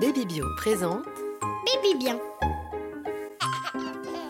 Baby 0.00 0.26
Bio 0.26 0.44
présente 0.58 1.06
Baby 1.64 1.98
Bien. 1.98 2.18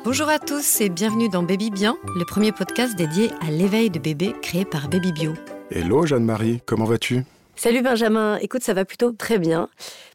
Bonjour 0.05 0.29
à 0.29 0.39
tous 0.39 0.81
et 0.81 0.89
bienvenue 0.89 1.29
dans 1.29 1.43
Baby 1.43 1.71
Bien, 1.71 1.97
le 2.15 2.25
premier 2.25 2.53
podcast 2.53 2.95
dédié 2.95 3.31
à 3.41 3.51
l'éveil 3.51 3.91
de 3.91 3.99
bébé 3.99 4.33
créé 4.43 4.65
par 4.65 4.89
Baby 4.89 5.11
Bio. 5.11 5.33
Hello 5.73 6.07
Jeanne-Marie, 6.07 6.61
comment 6.67 6.85
vas-tu? 6.85 7.25
Salut 7.57 7.83
Benjamin, 7.83 8.37
écoute, 8.37 8.63
ça 8.63 8.75
va 8.75 8.85
plutôt 8.85 9.11
très 9.11 9.39
bien. 9.39 9.69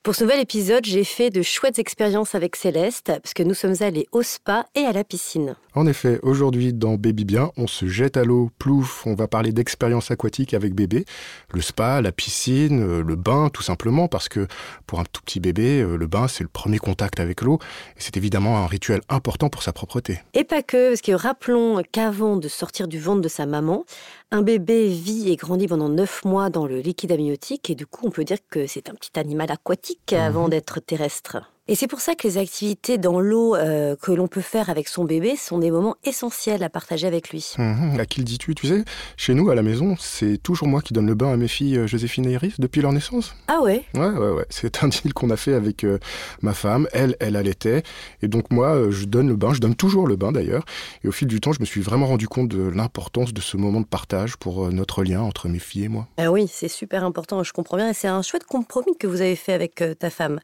Pour 0.03 0.15
ce 0.15 0.23
nouvel 0.23 0.39
épisode, 0.39 0.83
j'ai 0.83 1.03
fait 1.03 1.29
de 1.29 1.43
chouettes 1.43 1.77
expériences 1.77 2.33
avec 2.33 2.55
Céleste, 2.55 3.11
parce 3.21 3.35
que 3.35 3.43
nous 3.43 3.53
sommes 3.53 3.75
allés 3.81 4.07
au 4.11 4.23
spa 4.23 4.65
et 4.73 4.79
à 4.79 4.93
la 4.93 5.03
piscine. 5.03 5.55
En 5.75 5.85
effet, 5.85 6.19
aujourd'hui 6.23 6.73
dans 6.73 6.95
Baby 6.95 7.23
Bien, 7.23 7.51
on 7.55 7.67
se 7.67 7.85
jette 7.85 8.17
à 8.17 8.23
l'eau, 8.23 8.49
plouf, 8.57 9.05
on 9.05 9.13
va 9.13 9.27
parler 9.27 9.51
d'expériences 9.51 10.09
aquatiques 10.09 10.55
avec 10.55 10.73
bébé, 10.73 11.05
le 11.53 11.61
spa, 11.61 12.01
la 12.01 12.11
piscine, 12.11 12.81
euh, 12.81 13.03
le 13.03 13.15
bain 13.15 13.49
tout 13.53 13.61
simplement, 13.61 14.07
parce 14.07 14.27
que 14.27 14.47
pour 14.87 14.99
un 14.99 15.03
tout 15.03 15.21
petit 15.21 15.39
bébé, 15.39 15.81
euh, 15.81 15.97
le 15.97 16.07
bain 16.07 16.27
c'est 16.27 16.43
le 16.43 16.49
premier 16.49 16.79
contact 16.79 17.19
avec 17.19 17.41
l'eau, 17.41 17.59
et 17.95 17.99
c'est 17.99 18.17
évidemment 18.17 18.57
un 18.57 18.65
rituel 18.65 19.01
important 19.07 19.49
pour 19.49 19.61
sa 19.61 19.71
propreté. 19.71 20.19
Et 20.33 20.43
pas 20.43 20.63
que, 20.63 20.89
parce 20.89 21.01
que 21.01 21.11
rappelons 21.11 21.83
qu'avant 21.91 22.37
de 22.37 22.47
sortir 22.47 22.87
du 22.87 22.99
ventre 22.99 23.21
de 23.21 23.29
sa 23.29 23.45
maman, 23.45 23.85
un 24.31 24.41
bébé 24.41 24.87
vit 24.87 25.31
et 25.31 25.35
grandit 25.35 25.67
pendant 25.67 25.89
9 25.89 26.25
mois 26.25 26.49
dans 26.49 26.65
le 26.65 26.79
liquide 26.79 27.11
amniotique, 27.11 27.69
et 27.69 27.75
du 27.75 27.85
coup 27.85 28.07
on 28.07 28.11
peut 28.11 28.23
dire 28.23 28.39
que 28.49 28.65
c'est 28.65 28.89
un 28.89 28.95
petit 28.95 29.17
animal 29.17 29.51
aquatique 29.51 29.90
avant 30.11 30.49
d'être 30.49 30.79
terrestre. 30.79 31.50
Et 31.67 31.75
c'est 31.75 31.87
pour 31.87 32.01
ça 32.01 32.15
que 32.15 32.27
les 32.27 32.39
activités 32.39 32.97
dans 32.97 33.19
l'eau 33.19 33.55
euh, 33.55 33.95
que 33.95 34.11
l'on 34.11 34.27
peut 34.27 34.41
faire 34.41 34.71
avec 34.71 34.87
son 34.87 35.05
bébé 35.05 35.35
sont 35.35 35.59
des 35.59 35.69
moments 35.69 35.95
essentiels 36.03 36.63
à 36.63 36.69
partager 36.69 37.05
avec 37.05 37.29
lui. 37.29 37.53
Mhm, 37.59 37.99
à 37.99 38.05
qui 38.07 38.19
le 38.19 38.25
dis-tu 38.25 38.55
Tu 38.55 38.67
sais, 38.67 38.83
chez 39.15 39.35
nous 39.35 39.47
à 39.51 39.55
la 39.55 39.61
maison, 39.61 39.95
c'est 39.99 40.41
toujours 40.41 40.67
moi 40.67 40.81
qui 40.81 40.91
donne 40.91 41.05
le 41.05 41.13
bain 41.13 41.31
à 41.31 41.37
mes 41.37 41.47
filles 41.47 41.77
euh, 41.77 41.87
Joséphine 41.87 42.25
et 42.25 42.31
Iris 42.31 42.59
depuis 42.59 42.81
leur 42.81 42.91
naissance. 42.91 43.35
Ah 43.47 43.61
ouais? 43.61 43.83
Ouais, 43.93 44.09
ouais, 44.09 44.31
ouais. 44.31 44.45
C'est 44.49 44.83
un 44.83 44.87
deal 44.87 45.13
qu'on 45.13 45.29
a 45.29 45.37
fait 45.37 45.53
avec 45.53 45.83
euh, 45.83 45.99
ma 46.41 46.53
femme. 46.53 46.87
Elle, 46.93 47.15
elle 47.19 47.35
allaitait. 47.35 47.83
Et 48.23 48.27
donc 48.27 48.49
moi, 48.49 48.69
euh, 48.69 48.91
je 48.91 49.05
donne 49.05 49.27
le 49.27 49.35
bain. 49.35 49.53
Je 49.53 49.59
donne 49.59 49.75
toujours 49.75 50.07
le 50.07 50.15
bain 50.15 50.31
d'ailleurs. 50.31 50.65
Et 51.03 51.07
au 51.07 51.11
fil 51.11 51.27
du 51.27 51.39
temps, 51.39 51.53
je 51.53 51.59
me 51.59 51.65
suis 51.65 51.81
vraiment 51.81 52.07
rendu 52.07 52.27
compte 52.27 52.49
de 52.49 52.63
l'importance 52.69 53.33
de 53.33 53.41
ce 53.41 53.55
moment 53.55 53.81
de 53.81 53.85
partage 53.85 54.35
pour 54.35 54.71
notre 54.71 55.03
lien 55.03 55.21
entre 55.21 55.47
mes 55.47 55.59
filles 55.59 55.83
et 55.83 55.89
moi. 55.89 56.07
Ah 56.17 56.31
oui, 56.31 56.49
c'est 56.51 56.67
super 56.67 57.03
important, 57.03 57.43
je 57.43 57.53
comprends 57.53 57.77
bien. 57.77 57.89
Et 57.89 57.93
c'est 57.93 58.07
un 58.07 58.23
chouette 58.23 58.45
compromis 58.45 58.97
que 58.97 59.05
vous 59.05 59.21
avez 59.21 59.35
fait 59.35 59.53
avec 59.53 59.83
ta 59.99 60.09
femme. 60.09 60.39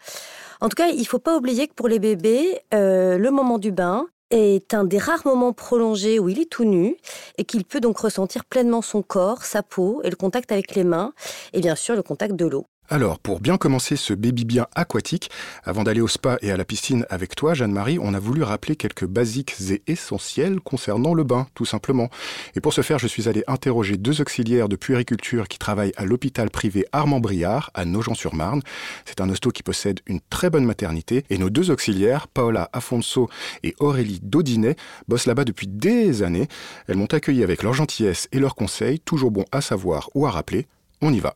En 0.61 0.69
tout 0.69 0.75
cas, 0.75 0.89
il 0.89 1.05
faut 1.05 1.19
pas 1.19 1.37
oublier 1.37 1.67
que 1.67 1.73
pour 1.73 1.87
les 1.87 1.99
bébés, 1.99 2.59
euh, 2.73 3.17
le 3.17 3.31
moment 3.31 3.57
du 3.57 3.71
bain 3.71 4.07
est 4.29 4.73
un 4.73 4.83
des 4.83 4.97
rares 4.97 5.25
moments 5.25 5.53
prolongés 5.53 6.19
où 6.19 6.29
il 6.29 6.39
est 6.39 6.49
tout 6.49 6.65
nu 6.65 6.97
et 7.37 7.45
qu'il 7.45 7.63
peut 7.63 7.79
donc 7.79 7.99
ressentir 7.99 8.43
pleinement 8.45 8.81
son 8.81 9.01
corps, 9.01 9.45
sa 9.45 9.63
peau 9.63 10.01
et 10.03 10.09
le 10.09 10.15
contact 10.15 10.51
avec 10.51 10.75
les 10.75 10.83
mains 10.83 11.13
et 11.53 11.61
bien 11.61 11.75
sûr 11.75 11.95
le 11.95 12.03
contact 12.03 12.35
de 12.35 12.45
l'eau. 12.45 12.65
Alors, 12.89 13.19
pour 13.19 13.41
bien 13.41 13.57
commencer 13.57 13.97
ce 13.97 14.13
baby 14.13 14.45
bien 14.45 14.67
aquatique, 14.73 15.29
avant 15.65 15.83
d'aller 15.83 15.99
au 15.99 16.07
spa 16.07 16.37
et 16.41 16.51
à 16.51 16.57
la 16.57 16.63
piscine 16.63 17.05
avec 17.09 17.35
toi, 17.35 17.53
Jeanne-Marie, 17.53 17.99
on 18.01 18.13
a 18.13 18.19
voulu 18.19 18.43
rappeler 18.43 18.77
quelques 18.77 19.05
basiques 19.05 19.55
et 19.69 19.81
essentiels 19.87 20.61
concernant 20.61 21.13
le 21.13 21.25
bain, 21.25 21.47
tout 21.53 21.65
simplement. 21.65 22.09
Et 22.55 22.61
pour 22.61 22.73
ce 22.73 22.81
faire, 22.81 22.97
je 22.97 23.07
suis 23.07 23.27
allé 23.27 23.43
interroger 23.47 23.97
deux 23.97 24.21
auxiliaires 24.21 24.69
de 24.69 24.77
puériculture 24.77 25.49
qui 25.49 25.57
travaillent 25.57 25.91
à 25.97 26.05
l'hôpital 26.05 26.49
privé 26.49 26.85
Armand-Briard, 26.93 27.71
à 27.73 27.83
Nogent-sur-Marne. 27.83 28.61
C'est 29.03 29.19
un 29.19 29.29
hosto 29.29 29.51
qui 29.51 29.63
possède 29.63 29.99
une 30.05 30.21
très 30.29 30.49
bonne 30.49 30.65
maternité. 30.65 31.25
Et 31.29 31.37
nos 31.37 31.49
deux 31.49 31.71
auxiliaires, 31.71 32.29
Paola 32.29 32.69
Afonso 32.71 33.29
et 33.63 33.75
Aurélie 33.79 34.21
Daudinet, 34.23 34.77
bossent 35.09 35.25
là-bas 35.25 35.43
depuis 35.43 35.67
des 35.67 36.23
années. 36.23 36.47
Elles 36.87 36.95
m'ont 36.95 37.05
accueilli 37.07 37.43
avec 37.43 37.63
leur 37.63 37.73
gentillesse 37.73 38.29
et 38.31 38.39
leurs 38.39 38.55
conseils, 38.55 39.01
toujours 39.01 39.31
bons 39.31 39.45
à 39.51 39.59
savoir 39.59 40.09
ou 40.15 40.25
à 40.25 40.31
rappeler. 40.31 40.67
On 41.01 41.11
y 41.11 41.19
va. 41.19 41.35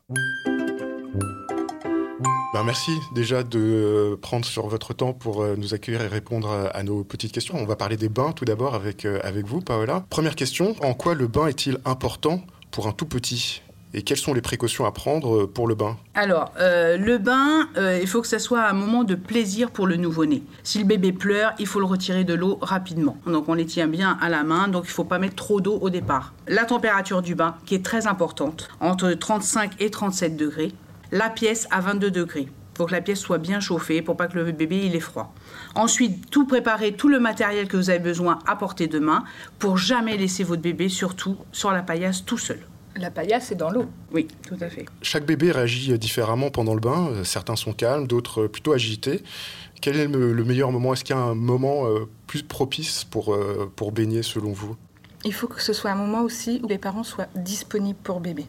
Ben 2.52 2.64
merci 2.64 3.00
déjà 3.14 3.42
de 3.42 3.58
euh, 3.58 4.16
prendre 4.20 4.44
sur 4.44 4.66
votre 4.66 4.92
temps 4.92 5.14
pour 5.14 5.42
euh, 5.42 5.54
nous 5.56 5.72
accueillir 5.72 6.02
et 6.02 6.06
répondre 6.06 6.50
à, 6.50 6.66
à 6.66 6.82
nos 6.82 7.02
petites 7.02 7.32
questions. 7.32 7.56
On 7.56 7.64
va 7.64 7.76
parler 7.76 7.96
des 7.96 8.08
bains 8.10 8.32
tout 8.32 8.44
d'abord 8.44 8.74
avec, 8.74 9.06
euh, 9.06 9.18
avec 9.22 9.46
vous, 9.46 9.60
Paola. 9.60 10.04
Première 10.10 10.36
question, 10.36 10.76
en 10.82 10.92
quoi 10.92 11.14
le 11.14 11.28
bain 11.28 11.46
est-il 11.46 11.78
important 11.84 12.42
pour 12.70 12.88
un 12.88 12.92
tout 12.92 13.06
petit? 13.06 13.62
Et 13.94 14.02
quelles 14.02 14.18
sont 14.18 14.32
les 14.32 14.40
précautions 14.40 14.86
à 14.86 14.92
prendre 14.92 15.42
euh, 15.42 15.46
pour 15.46 15.68
le 15.68 15.74
bain? 15.74 15.98
Alors, 16.14 16.52
euh, 16.58 16.96
le 16.96 17.18
bain, 17.18 17.68
euh, 17.76 17.98
il 18.00 18.08
faut 18.08 18.22
que 18.22 18.26
ça 18.26 18.38
soit 18.38 18.64
un 18.66 18.72
moment 18.72 19.04
de 19.04 19.14
plaisir 19.14 19.70
pour 19.70 19.86
le 19.86 19.96
nouveau-né. 19.96 20.42
Si 20.62 20.78
le 20.78 20.84
bébé 20.84 21.12
pleure, 21.12 21.52
il 21.58 21.66
faut 21.66 21.78
le 21.78 21.84
retirer 21.84 22.24
de 22.24 22.32
l'eau 22.32 22.58
rapidement. 22.62 23.18
Donc, 23.26 23.48
on 23.48 23.54
les 23.54 23.66
tient 23.66 23.88
bien 23.88 24.16
à 24.20 24.30
la 24.30 24.44
main, 24.44 24.68
donc 24.68 24.84
il 24.84 24.88
ne 24.88 24.94
faut 24.94 25.04
pas 25.04 25.18
mettre 25.18 25.36
trop 25.36 25.60
d'eau 25.60 25.78
au 25.80 25.90
départ. 25.90 26.32
La 26.48 26.64
température 26.64 27.20
du 27.20 27.34
bain, 27.34 27.56
qui 27.66 27.74
est 27.74 27.84
très 27.84 28.06
importante, 28.06 28.68
entre 28.80 29.12
35 29.12 29.72
et 29.78 29.90
37 29.90 30.36
degrés. 30.36 30.72
La 31.12 31.30
pièce 31.30 31.68
à 31.70 31.80
22 31.80 32.10
degrés. 32.10 32.48
Il 32.48 32.78
faut 32.78 32.86
que 32.86 32.92
la 32.92 33.02
pièce 33.02 33.20
soit 33.20 33.36
bien 33.36 33.60
chauffée 33.60 34.00
pour 34.00 34.16
pas 34.16 34.28
que 34.28 34.38
le 34.38 34.50
bébé 34.50 34.86
il 34.86 34.96
ait 34.96 35.00
froid. 35.00 35.34
Ensuite, 35.74 36.30
tout 36.30 36.46
préparer, 36.46 36.92
tout 36.92 37.08
le 37.08 37.20
matériel 37.20 37.68
que 37.68 37.76
vous 37.76 37.90
avez 37.90 37.98
besoin 37.98 38.38
à 38.46 38.56
portée 38.56 38.86
de 38.86 38.98
main 38.98 39.24
pour 39.58 39.76
jamais 39.76 40.16
laisser 40.16 40.42
votre 40.42 40.62
bébé, 40.62 40.88
surtout 40.88 41.36
sur 41.52 41.70
la 41.70 41.82
paillasse, 41.82 42.24
tout 42.24 42.38
seul. 42.38 42.60
La 42.96 43.10
paillasse 43.10 43.52
est 43.52 43.56
dans 43.56 43.70
l'eau. 43.70 43.84
Oui, 44.12 44.26
tout 44.46 44.56
à 44.60 44.68
fait. 44.70 44.86
Chaque 45.02 45.26
bébé 45.26 45.50
réagit 45.50 45.98
différemment 45.98 46.50
pendant 46.50 46.74
le 46.74 46.80
bain. 46.80 47.08
Euh, 47.10 47.24
Certains 47.24 47.56
sont 47.56 47.74
calmes, 47.74 48.06
d'autres 48.06 48.44
euh, 48.44 48.48
plutôt 48.48 48.72
agités. 48.72 49.22
Quel 49.82 49.96
est 49.96 50.06
le 50.06 50.32
le 50.32 50.44
meilleur 50.44 50.72
moment? 50.72 50.94
Est-ce 50.94 51.04
qu'il 51.04 51.14
y 51.14 51.18
a 51.18 51.22
un 51.22 51.34
moment 51.34 51.86
euh, 51.86 52.08
plus 52.26 52.42
propice 52.42 53.04
pour, 53.04 53.34
euh, 53.34 53.70
pour 53.76 53.92
baigner 53.92 54.22
selon 54.22 54.52
vous? 54.52 54.76
Il 55.24 55.34
faut 55.34 55.46
que 55.46 55.60
ce 55.60 55.72
soit 55.72 55.90
un 55.90 55.94
moment 55.94 56.22
aussi 56.22 56.60
où 56.62 56.68
les 56.68 56.78
parents 56.78 57.04
soient 57.04 57.28
disponibles 57.36 57.98
pour 58.02 58.20
bébé. 58.20 58.44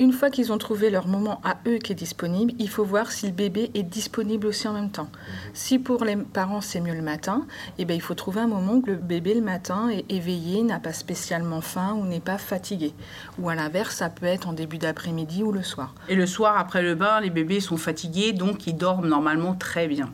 Une 0.00 0.12
fois 0.12 0.30
qu'ils 0.30 0.52
ont 0.52 0.58
trouvé 0.58 0.90
leur 0.90 1.08
moment 1.08 1.40
à 1.42 1.56
eux 1.66 1.78
qui 1.78 1.90
est 1.90 1.96
disponible, 1.96 2.52
il 2.60 2.68
faut 2.68 2.84
voir 2.84 3.10
si 3.10 3.26
le 3.26 3.32
bébé 3.32 3.72
est 3.74 3.82
disponible 3.82 4.46
aussi 4.46 4.68
en 4.68 4.72
même 4.72 4.90
temps. 4.90 5.08
Si 5.54 5.80
pour 5.80 6.04
les 6.04 6.14
parents 6.14 6.60
c'est 6.60 6.80
mieux 6.80 6.94
le 6.94 7.02
matin, 7.02 7.46
eh 7.78 7.84
ben, 7.84 7.94
il 7.94 8.00
faut 8.00 8.14
trouver 8.14 8.40
un 8.40 8.46
moment 8.46 8.74
où 8.74 8.84
le 8.86 8.94
bébé 8.94 9.34
le 9.34 9.40
matin 9.40 9.88
est 9.88 10.04
éveillé, 10.08 10.62
n'a 10.62 10.78
pas 10.78 10.92
spécialement 10.92 11.60
faim 11.60 11.96
ou 11.98 12.04
n'est 12.04 12.20
pas 12.20 12.38
fatigué. 12.38 12.94
Ou 13.40 13.48
à 13.48 13.56
l'inverse, 13.56 13.96
ça 13.96 14.08
peut 14.08 14.26
être 14.26 14.46
en 14.46 14.52
début 14.52 14.78
d'après-midi 14.78 15.42
ou 15.42 15.50
le 15.50 15.64
soir. 15.64 15.96
Et 16.08 16.14
le 16.14 16.26
soir, 16.26 16.56
après 16.58 16.82
le 16.82 16.94
bain, 16.94 17.20
les 17.20 17.30
bébés 17.30 17.58
sont 17.58 17.76
fatigués, 17.76 18.32
donc 18.32 18.68
ils 18.68 18.76
dorment 18.76 19.08
normalement 19.08 19.54
très 19.54 19.88
bien. 19.88 20.12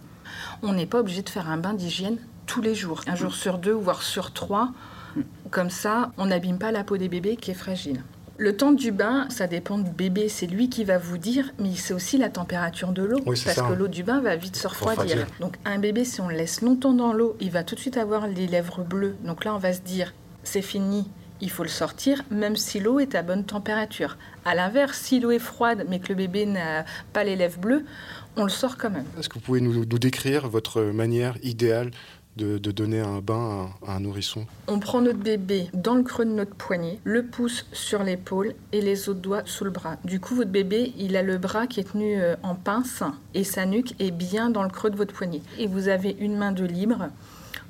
On 0.62 0.72
n'est 0.72 0.86
pas 0.86 1.00
obligé 1.00 1.20
de 1.20 1.28
faire 1.28 1.50
un 1.50 1.58
bain 1.58 1.74
d'hygiène 1.74 2.16
tous 2.46 2.62
les 2.62 2.74
jours, 2.74 3.02
un 3.06 3.16
jour 3.16 3.34
sur 3.34 3.58
deux, 3.58 3.72
voire 3.72 4.02
sur 4.02 4.32
trois. 4.32 4.70
Comme 5.50 5.70
ça, 5.70 6.10
on 6.16 6.24
n'abîme 6.24 6.58
pas 6.58 6.72
la 6.72 6.84
peau 6.84 6.96
des 6.96 7.08
bébés 7.10 7.36
qui 7.36 7.50
est 7.50 7.54
fragile. 7.54 8.02
Le 8.36 8.56
temps 8.56 8.72
du 8.72 8.90
bain, 8.90 9.26
ça 9.30 9.46
dépend 9.46 9.78
du 9.78 9.90
bébé, 9.90 10.28
c'est 10.28 10.46
lui 10.46 10.68
qui 10.68 10.82
va 10.84 10.98
vous 10.98 11.18
dire, 11.18 11.52
mais 11.60 11.74
c'est 11.76 11.94
aussi 11.94 12.18
la 12.18 12.28
température 12.28 12.92
de 12.92 13.02
l'eau, 13.04 13.18
Oui, 13.26 13.40
parce 13.44 13.56
ça. 13.56 13.62
que 13.68 13.72
l'eau 13.74 13.86
du 13.86 14.02
bain 14.02 14.20
va 14.20 14.34
vite 14.34 14.56
se 14.56 14.66
refroidir. 14.66 15.02
Refroidir. 15.02 15.26
Donc 15.40 15.56
un 15.64 15.78
bébé, 15.78 16.04
si 16.04 16.20
on 16.20 16.28
le 16.28 16.34
laisse 16.34 16.60
longtemps 16.60 16.94
dans 16.94 17.12
l'eau, 17.12 17.36
il 17.40 17.50
va 17.50 17.62
tout 17.62 17.76
de 17.76 17.80
suite 17.80 17.96
avoir 17.96 18.26
les 18.26 18.48
lèvres 18.48 18.82
bleues. 18.82 19.16
Donc 19.24 19.44
là, 19.44 19.54
on 19.54 19.58
va 19.58 19.72
se 19.72 19.82
dire, 19.82 20.12
c'est 20.42 20.62
fini, 20.62 21.08
il 21.40 21.50
faut 21.50 21.62
le 21.62 21.68
sortir, 21.68 22.22
même 22.30 22.56
si 22.56 22.80
l'eau 22.80 22.98
est 22.98 23.14
à 23.14 23.22
bonne 23.22 23.44
température. 23.44 24.16
À 24.44 24.56
l'inverse, 24.56 24.98
si 24.98 25.20
l'eau 25.20 25.30
est 25.30 25.38
froide, 25.38 25.86
mais 25.88 26.00
que 26.00 26.08
le 26.08 26.16
bébé 26.16 26.44
n'a 26.46 26.84
pas 27.12 27.22
les 27.22 27.36
lèvres 27.36 27.58
bleues, 27.60 27.84
on 28.36 28.42
le 28.42 28.50
sort 28.50 28.76
quand 28.76 28.90
même. 28.90 29.04
Est-ce 29.18 29.28
que 29.28 29.34
vous 29.34 29.40
pouvez 29.40 29.60
nous, 29.60 29.84
nous 29.84 29.98
décrire 29.98 30.48
votre 30.48 30.82
manière 30.82 31.36
idéale 31.44 31.92
de, 32.36 32.58
de 32.58 32.70
donner 32.70 33.00
un 33.00 33.20
bain 33.20 33.70
à, 33.86 33.92
à 33.92 33.96
un 33.96 34.00
nourrisson 34.00 34.46
On 34.68 34.78
prend 34.78 35.00
notre 35.00 35.18
bébé 35.18 35.68
dans 35.72 35.94
le 35.94 36.02
creux 36.02 36.24
de 36.24 36.30
notre 36.30 36.54
poignet, 36.54 36.98
le 37.04 37.24
pouce 37.24 37.66
sur 37.72 38.02
l'épaule 38.02 38.54
et 38.72 38.80
les 38.80 39.08
autres 39.08 39.20
doigts 39.20 39.42
sous 39.44 39.64
le 39.64 39.70
bras. 39.70 39.96
Du 40.04 40.20
coup, 40.20 40.34
votre 40.34 40.50
bébé, 40.50 40.92
il 40.98 41.16
a 41.16 41.22
le 41.22 41.38
bras 41.38 41.66
qui 41.66 41.80
est 41.80 41.92
tenu 41.92 42.20
euh, 42.20 42.36
en 42.42 42.54
pince 42.54 43.02
et 43.34 43.44
sa 43.44 43.66
nuque 43.66 43.94
est 44.00 44.10
bien 44.10 44.50
dans 44.50 44.62
le 44.62 44.68
creux 44.68 44.90
de 44.90 44.96
votre 44.96 45.14
poignet. 45.14 45.42
Et 45.58 45.66
vous 45.66 45.88
avez 45.88 46.16
une 46.18 46.36
main 46.36 46.52
de 46.52 46.64
libre 46.64 47.08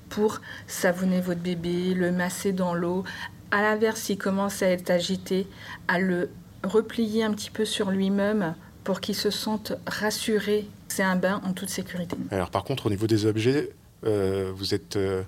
pour 0.09 0.41
savonner 0.67 1.21
votre 1.21 1.41
bébé, 1.41 1.95
le 1.95 2.13
masser 2.13 2.53
dans 2.53 2.75
l'eau. 2.75 3.05
À 3.51 3.63
l'inverse, 3.63 4.01
s'il 4.01 4.19
commence 4.19 4.63
à 4.63 4.69
être 4.69 4.91
agité, 4.91 5.47
à 5.89 5.99
le 5.99 6.31
replier 6.63 7.25
un 7.25 7.33
petit 7.33 7.51
peu 7.51 7.65
sur 7.65 7.91
lui-même 7.91 8.55
pour 8.85 9.01
qu'il 9.01 9.15
se 9.15 9.31
sente 9.31 9.73
rassuré. 9.87 10.69
C'est 10.89 11.03
un 11.03 11.17
bain 11.17 11.41
en 11.45 11.53
toute 11.53 11.69
sécurité. 11.69 12.17
Alors 12.31 12.51
par 12.51 12.65
contre, 12.65 12.87
au 12.87 12.91
niveau 12.91 13.07
des 13.07 13.27
objets, 13.27 13.71
vous 14.05 14.75
êtes 14.75 14.97
euh, 14.97 15.23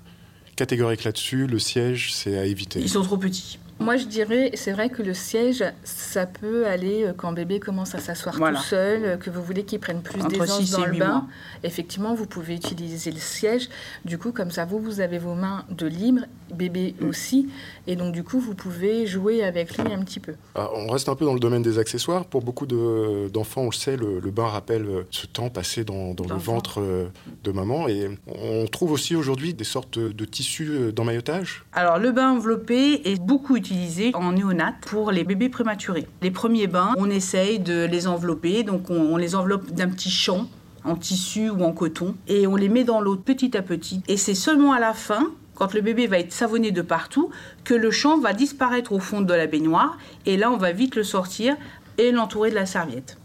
catégorique 0.56 1.05
là-dessus. 1.05 1.46
Le 1.46 1.58
siège, 1.58 2.12
c'est 2.12 2.38
à 2.38 2.44
éviter. 2.44 2.81
Ils 2.81 2.88
sont 2.88 3.02
trop 3.02 3.17
petits. 3.17 3.58
Moi, 3.78 3.99
je 3.99 4.06
dirais, 4.06 4.52
c'est 4.55 4.73
vrai 4.73 4.88
que 4.88 5.02
le 5.02 5.12
siège, 5.12 5.62
ça 5.84 6.25
peut 6.25 6.67
aller 6.67 7.05
euh, 7.05 7.12
quand 7.14 7.32
bébé 7.32 7.61
commence 7.61 7.94
à 7.94 7.99
s'asseoir 7.99 8.34
Voilà. 8.38 8.58
tout 8.58 8.64
seul, 8.64 9.05
euh, 9.05 9.17
que 9.19 9.28
vous 9.28 9.43
voulez 9.43 9.64
qu'il 9.64 9.78
prenne 9.81 10.00
plus 10.00 10.23
d'aisance 10.28 10.70
dans 10.70 10.84
et 10.84 10.93
le 10.93 10.99
bain. 10.99 11.06
mois. 11.08 11.26
Effectivement, 11.62 12.14
vous 12.14 12.25
pouvez 12.26 12.55
utiliser 12.55 13.11
le 13.12 13.19
siège. 13.19 13.69
Du 14.06 14.17
coup, 14.17 14.32
comme 14.32 14.50
ça, 14.50 14.64
vous, 14.64 14.78
vous 14.78 15.00
avez 15.00 15.19
vos 15.19 15.34
mains 15.34 15.67
de 15.69 15.87
libre, 15.87 16.23
bébé 16.55 16.95
Mm. 17.01 17.09
aussi. 17.09 17.49
Et 17.87 17.97
donc, 17.97 18.13
du 18.13 18.23
coup, 18.25 18.39
vous 18.41 18.55
pouvez 18.55 19.07
jouer 19.07 19.43
avec 19.43 19.77
lui 19.77 19.93
un 19.93 20.03
petit 20.05 20.21
peu. 20.21 20.35
Ah, 20.55 20.69
on 20.75 20.89
reste 20.89 21.09
un 21.09 21.15
peu 21.15 21.25
dans 21.25 21.35
le 21.35 21.41
domaine 21.41 21.63
des 21.63 21.79
accessoires. 21.79 22.25
Pour 22.27 22.43
beaucoup 22.43 22.67
de- 22.67 23.29
d'enfants, 23.29 23.63
on 23.63 23.67
le 23.71 23.73
sait, 23.73 23.97
le, 23.97 24.21
le 24.21 24.31
bain 24.31 24.47
rappelle 24.47 24.87
euh, 24.87 25.03
ce 25.11 25.27
temps 25.27 25.49
passé 25.51 25.85
dans, 25.85 26.15
dans 26.15 26.25
le 26.29 26.41
ventre 26.41 26.81
euh, 26.81 27.07
de 27.45 27.53
maman. 27.53 27.89
Et 27.89 28.09
on 28.27 28.67
trouve 28.67 28.93
aussi 28.93 29.15
aujourd'hui 29.17 29.55
des 29.55 29.65
sortes 29.65 29.99
de 29.99 30.25
tissus 30.25 30.69
euh, 30.71 30.93
d'emmaillotage. 30.93 31.65
Alors, 31.73 31.99
le 31.99 32.13
bain 32.13 32.31
enveloppé 32.33 33.09
est 33.11 33.21
beaucoup 33.21 33.57
utilisé 33.57 34.11
en 34.15 34.33
néonat 34.33 34.75
pour 34.83 35.11
les 35.13 35.25
bébés 35.25 35.49
prématurés. 35.49 36.07
Les 36.23 36.31
premiers 36.31 36.67
bains, 36.67 36.95
on 36.97 37.11
essaye 37.11 37.59
de 37.59 37.85
les 37.85 38.07
envelopper, 38.07 38.63
donc 38.63 38.91
on, 38.91 38.95
on 39.01 39.17
les 39.17 39.35
enveloppe 39.35 39.71
d'un 39.73 39.89
petit 39.89 40.11
champ. 40.11 40.47
en 40.85 40.95
tissu 40.95 41.51
ou 41.51 41.65
en 41.65 41.73
coton, 41.73 42.15
et 42.29 42.47
on 42.47 42.55
les 42.55 42.69
met 42.69 42.85
dans 42.85 43.01
l'eau 43.01 43.17
petit 43.17 43.57
à 43.57 43.63
petit. 43.63 44.03
Et 44.07 44.17
c'est 44.17 44.37
seulement 44.37 44.73
à 44.73 44.79
la 44.79 44.95
fin, 44.95 45.33
quand 45.56 45.75
le 45.75 45.81
bébé 45.81 46.06
va 46.06 46.19
être 46.19 46.32
savonné 46.32 46.70
de 46.70 46.82
partout, 46.82 47.31
que 47.64 47.75
le 47.75 47.91
champ 47.91 48.19
va 48.19 48.32
disparaître 48.32 48.93
au 48.93 49.00
fond 49.00 49.20
de 49.20 49.35
la 49.35 49.47
baignoire, 49.47 49.99
et 50.25 50.37
là 50.37 50.50
on 50.50 50.56
va 50.56 50.70
vite 50.70 50.94
le 50.94 51.03
sortir 51.03 51.56
et 51.99 52.12
l'entourer 52.12 52.50
de 52.50 52.55
la 52.55 52.67
serviette. 52.67 53.19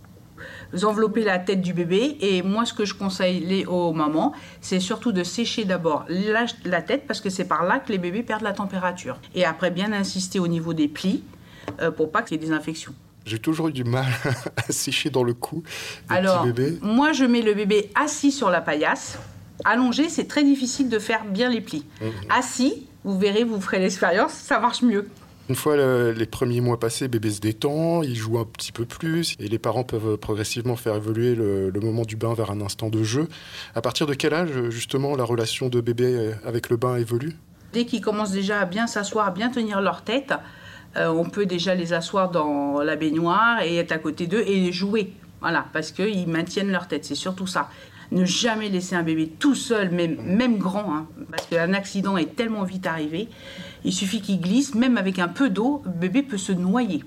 Vous 0.74 0.86
enveloppez 0.86 1.24
la 1.24 1.38
tête 1.38 1.62
du 1.62 1.74
bébé 1.74 2.18
et 2.22 2.42
moi 2.42 2.66
ce 2.66 2.74
que 2.74 2.86
je 2.86 2.94
conseille 2.94 3.66
aux 3.66 3.92
mamans, 3.92 4.34
c'est 4.62 4.80
surtout 4.80 5.12
de 5.12 5.24
sécher 5.24 5.66
d'abord 5.66 6.06
la, 6.08 6.46
la, 6.64 6.82
tête 6.82 7.06
parce 7.06 7.20
que 7.22 7.30
c'est 7.30 7.46
par 7.46 7.66
là 7.66 7.80
que 7.80 7.92
les 7.92 7.98
bébés 7.98 8.24
perdent 8.24 8.44
la 8.44 8.54
température. 8.54 9.20
Et 9.36 9.46
après 9.46 9.70
bien 9.70 9.92
insister 9.92 10.40
au 10.40 10.48
niveau 10.48 10.74
des 10.74 10.88
plis 10.88 11.24
euh, 11.82 11.92
pour 11.92 12.12
pas 12.12 12.22
qu'il 12.22 12.40
y 12.40 12.44
ait 12.44 12.48
des 12.48 12.54
infections. 12.54 12.94
J'ai 13.26 13.38
toujours 13.38 13.68
eu 13.68 13.74
du 13.74 13.84
mal 13.84 14.08
à 14.58 14.72
sécher 14.72 15.10
dans 15.10 15.24
le 15.24 15.34
cou 15.34 15.64
des 16.10 16.16
Alors, 16.16 16.44
petits 16.44 16.54
bébés. 16.54 16.80
moi 16.82 17.12
je 17.12 17.26
mets 17.26 17.42
le 17.42 17.54
bébé 17.54 17.92
assis 17.96 18.32
sur 18.32 18.50
la 18.50 18.62
paillasse. 18.62 19.20
Allongé, 19.66 20.10
c'est 20.10 20.28
très 20.28 20.44
difficile 20.44 20.90
de 20.90 21.00
faire 21.00 21.26
bien 21.26 21.50
les 21.50 21.62
plis. 21.62 21.86
Mhm. 22.02 22.10
Assis, 22.30 22.88
vous 23.04 23.18
verrez, 23.18 23.44
vous 23.44 23.60
ferez 23.62 23.80
l'expérience, 23.80 24.34
ça 24.34 24.60
marche 24.60 24.82
mieux. 24.82 25.08
Une 25.50 25.56
fois 25.56 25.76
le- 25.76 26.12
les 26.14 26.26
premiers 26.28 26.62
mois 26.62 26.80
passés, 26.80 27.08
bébé 27.08 27.30
se 27.30 27.42
détend, 27.42 28.04
il 28.04 28.16
joue 28.16 28.38
un 28.40 28.46
petit 28.46 28.72
peu 28.72 28.86
plus 28.86 29.36
et 29.40 29.48
les 29.50 29.60
parents 29.60 29.84
peuvent 29.84 30.16
progressivement 30.18 30.76
faire 30.78 30.96
évoluer 30.96 31.36
le, 31.36 31.70
le 31.72 31.80
moment 31.82 32.04
du 32.04 32.16
bain 32.16 32.34
vers 32.34 32.52
un 32.52 32.62
instant 32.62 32.90
de 32.90 33.04
jeu. 33.04 33.28
À 33.76 33.82
partir 33.82 34.08
de 34.08 34.14
quel 34.14 34.34
âge, 34.34 34.50
justement, 34.70 35.16
la 35.16 35.26
relation 35.26 35.68
de 35.68 35.82
bébé 35.82 36.32
avec 36.46 36.70
le 36.70 36.78
bain 36.78 36.96
évolue? 36.96 37.36
Dès 37.74 37.86
qu'ils 37.86 38.02
commencent 38.02 38.32
déjà 38.32 38.62
à 38.62 38.66
bien 38.66 38.88
s'asseoir, 38.88 39.28
à 39.28 39.32
bien 39.32 39.50
tenir 39.50 39.82
leur 39.82 40.04
tête, 40.04 40.34
euh, 40.96 41.08
on 41.10 41.26
peut 41.30 41.46
déjà 41.46 41.74
les 41.76 41.92
asseoir 41.94 42.32
dans 42.32 42.82
la 42.82 42.96
baignoire 42.96 43.62
et 43.62 43.78
être 43.78 43.92
à 43.92 43.98
côté 43.98 44.28
d'eux 44.28 44.44
et 44.46 44.72
jouer. 44.72 45.12
Voilà, 45.42 45.66
parce 45.74 45.92
qu'ils 45.92 46.28
maintiennent 46.28 46.72
leur 46.72 46.88
tête, 46.88 47.04
c'est 47.04 47.16
surtout 47.16 47.48
ça. 47.48 47.70
Ne 48.12 48.26
jamais 48.26 48.70
laisser 48.70 48.96
un 48.96 49.04
bébé 49.04 49.32
tout 49.40 49.56
seul, 49.56 49.92
même, 49.92 50.18
même 50.22 50.58
grand, 50.58 50.94
hein, 50.94 51.08
parce 51.30 51.48
qu'un 51.48 51.74
accident 51.74 52.18
est 52.18 52.36
tellement 52.36 52.64
vite 52.64 52.86
arrivé. 52.86 53.30
Il 53.86 53.94
suffit 53.94 54.22
qu'il 54.22 54.42
glisse, 54.42 54.76
même 54.76 54.98
avec 54.98 55.18
un 55.18 55.30
peu 55.30 55.50
d'eau, 55.50 55.82
le 55.86 55.92
bébé 55.92 56.22
peut 56.22 56.38
se 56.38 56.52
noyer. 56.52 57.04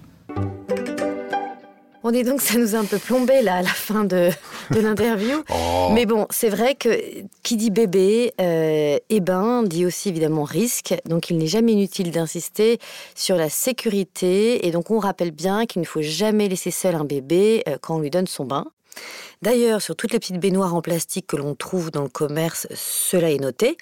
On 2.07 2.11
est 2.11 2.23
donc, 2.23 2.43
ça 2.43 2.59
nous 2.59 2.75
a 2.75 2.79
un 2.79 2.85
peu 2.85 2.99
plombé 2.99 3.41
là 3.41 3.57
à 3.57 3.63
la 3.63 3.69
fin 3.69 4.05
de, 4.05 4.31
de 4.71 4.81
l'interview. 4.81 5.43
Oh. 5.57 5.91
Mais 5.93 6.07
bon, 6.07 6.27
c'est 6.31 6.49
vrai 6.49 6.75
que 6.75 6.89
qui 7.43 7.57
dit 7.57 7.71
bébé 7.71 8.33
euh, 8.41 8.99
et 9.09 9.21
bain 9.21 9.63
dit 9.63 9.85
aussi 9.85 10.09
évidemment 10.09 10.45
risque. 10.45 10.95
Donc 11.05 11.29
il 11.31 11.37
n'est 11.37 11.47
jamais 11.47 11.73
inutile 11.73 12.11
d'insister 12.11 12.79
sur 13.15 13.37
la 13.37 13.51
sécurité. 13.51 14.67
Et 14.67 14.71
donc 14.71 14.91
on 14.91 14.99
rappelle 14.99 15.31
bien 15.31 15.67
qu'il 15.67 15.83
ne 15.83 15.87
faut 15.87 16.03
jamais 16.03 16.49
laisser 16.49 16.71
seul 16.71 16.95
un 16.95 17.05
bébé 17.05 17.63
euh, 17.69 17.77
quand 17.81 17.97
on 17.97 18.01
lui 18.01 18.11
donne 18.11 18.27
son 18.27 18.45
bain. 18.45 18.65
D'ailleurs, 19.43 19.81
sur 19.83 19.97
toutes 19.97 20.13
les 20.13 20.19
petites 20.19 20.41
baignoires 20.41 20.75
en 20.75 20.83
plastique 20.83 21.27
que 21.27 21.37
l'on 21.37 21.55
trouve 21.55 21.91
dans 21.91 22.03
le 22.03 22.09
commerce, 22.09 22.67
cela 22.75 23.31
est 23.31 23.41
noté. 23.41 23.77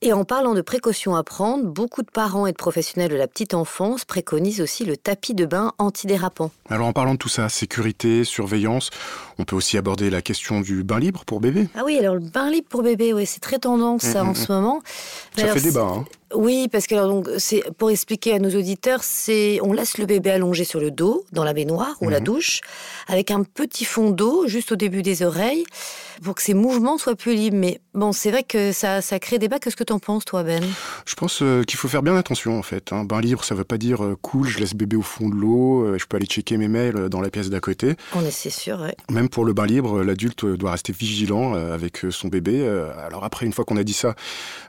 Et 0.00 0.12
en 0.12 0.24
parlant 0.24 0.54
de 0.54 0.60
précautions 0.60 1.16
à 1.16 1.24
prendre, 1.24 1.64
beaucoup 1.64 2.02
de 2.02 2.10
parents 2.10 2.46
et 2.46 2.52
de 2.52 2.56
professionnels 2.56 3.10
de 3.10 3.16
la 3.16 3.26
petite 3.26 3.52
enfance 3.52 4.04
préconisent 4.04 4.60
aussi 4.60 4.84
le 4.84 4.96
tapis 4.96 5.34
de 5.34 5.44
bain 5.44 5.72
antidérapant. 5.78 6.52
Alors 6.70 6.86
en 6.86 6.92
parlant 6.92 7.14
de 7.14 7.18
tout 7.18 7.28
ça, 7.28 7.48
sécurité, 7.48 8.22
surveillance, 8.22 8.90
on 9.38 9.44
peut 9.44 9.56
aussi 9.56 9.76
aborder 9.76 10.08
la 10.08 10.22
question 10.22 10.60
du 10.60 10.84
bain 10.84 11.00
libre 11.00 11.24
pour 11.26 11.40
bébé. 11.40 11.68
Ah 11.74 11.82
oui, 11.84 11.98
alors 11.98 12.14
le 12.14 12.20
bain 12.20 12.48
libre 12.48 12.68
pour 12.68 12.84
bébé, 12.84 13.12
ouais, 13.12 13.26
c'est 13.26 13.40
très 13.40 13.58
tendance 13.58 14.02
ça 14.02 14.22
Mm, 14.22 14.28
en 14.28 14.32
mm, 14.32 14.34
ce 14.34 14.52
moment. 14.52 14.80
Ça 15.36 15.42
Alors, 15.42 15.54
fait 15.54 15.60
débat. 15.62 15.82
Hein. 15.82 16.04
Oui, 16.34 16.68
parce 16.70 16.86
que 16.86 16.94
alors 16.94 17.08
donc 17.08 17.28
c'est 17.38 17.62
pour 17.78 17.90
expliquer 17.90 18.34
à 18.34 18.38
nos 18.38 18.50
auditeurs, 18.50 19.02
c'est 19.02 19.60
on 19.62 19.72
laisse 19.72 19.96
le 19.96 20.04
bébé 20.04 20.30
allongé 20.30 20.64
sur 20.64 20.78
le 20.78 20.90
dos 20.90 21.24
dans 21.32 21.42
la 21.42 21.54
baignoire 21.54 21.96
ou 22.02 22.10
la 22.10 22.20
douche 22.20 22.60
avec 23.06 23.30
un 23.30 23.44
petit 23.44 23.86
fond 23.86 24.10
d'eau 24.10 24.46
juste 24.46 24.72
au 24.72 24.76
début 24.78 25.02
des 25.02 25.22
oreilles 25.22 25.64
pour 26.22 26.34
que 26.34 26.42
ses 26.42 26.54
mouvements 26.54 26.98
soient 26.98 27.14
plus 27.16 27.34
libres. 27.34 27.56
Mais 27.56 27.80
bon, 27.94 28.12
c'est 28.12 28.30
vrai 28.30 28.42
que 28.42 28.72
ça 28.72 29.00
ça 29.00 29.18
crée 29.18 29.38
débat. 29.38 29.58
Qu'est-ce 29.58 29.76
que 29.76 29.84
t'en 29.84 29.98
penses 29.98 30.24
toi, 30.24 30.42
Ben? 30.42 30.62
Je 31.06 31.14
pense 31.14 31.42
euh, 31.42 31.62
qu'il 31.62 31.78
faut 31.78 31.88
faire 31.88 32.02
bien 32.02 32.16
attention 32.16 32.58
en 32.58 32.62
fait. 32.62 32.92
hein. 32.92 33.04
Bain 33.04 33.20
libre, 33.20 33.44
ça 33.44 33.54
veut 33.54 33.64
pas 33.64 33.78
dire 33.78 34.04
euh, 34.04 34.16
cool, 34.20 34.46
je 34.48 34.58
laisse 34.58 34.74
bébé 34.74 34.96
au 34.96 35.02
fond 35.02 35.28
de 35.28 35.34
l'eau, 35.34 35.82
euh, 35.84 35.98
je 35.98 36.06
peux 36.06 36.16
aller 36.16 36.26
checker 36.26 36.56
mes 36.56 36.68
mails 36.68 37.08
dans 37.08 37.20
la 37.20 37.30
pièce 37.30 37.50
d'à 37.50 37.60
côté. 37.60 37.94
On 38.14 38.24
est 38.24 38.30
c'est 38.30 38.50
sûr. 38.50 38.80
ouais. 38.80 38.94
Même 39.10 39.28
pour 39.28 39.44
le 39.44 39.52
bain 39.52 39.66
libre, 39.66 40.02
l'adulte 40.02 40.44
doit 40.46 40.72
rester 40.72 40.92
vigilant 40.92 41.54
avec 41.54 42.02
son 42.10 42.28
bébé. 42.28 42.66
Alors 43.06 43.24
après, 43.24 43.46
une 43.46 43.52
fois 43.52 43.64
qu'on 43.64 43.76
a 43.76 43.84
dit 43.84 43.92
ça, 43.92 44.14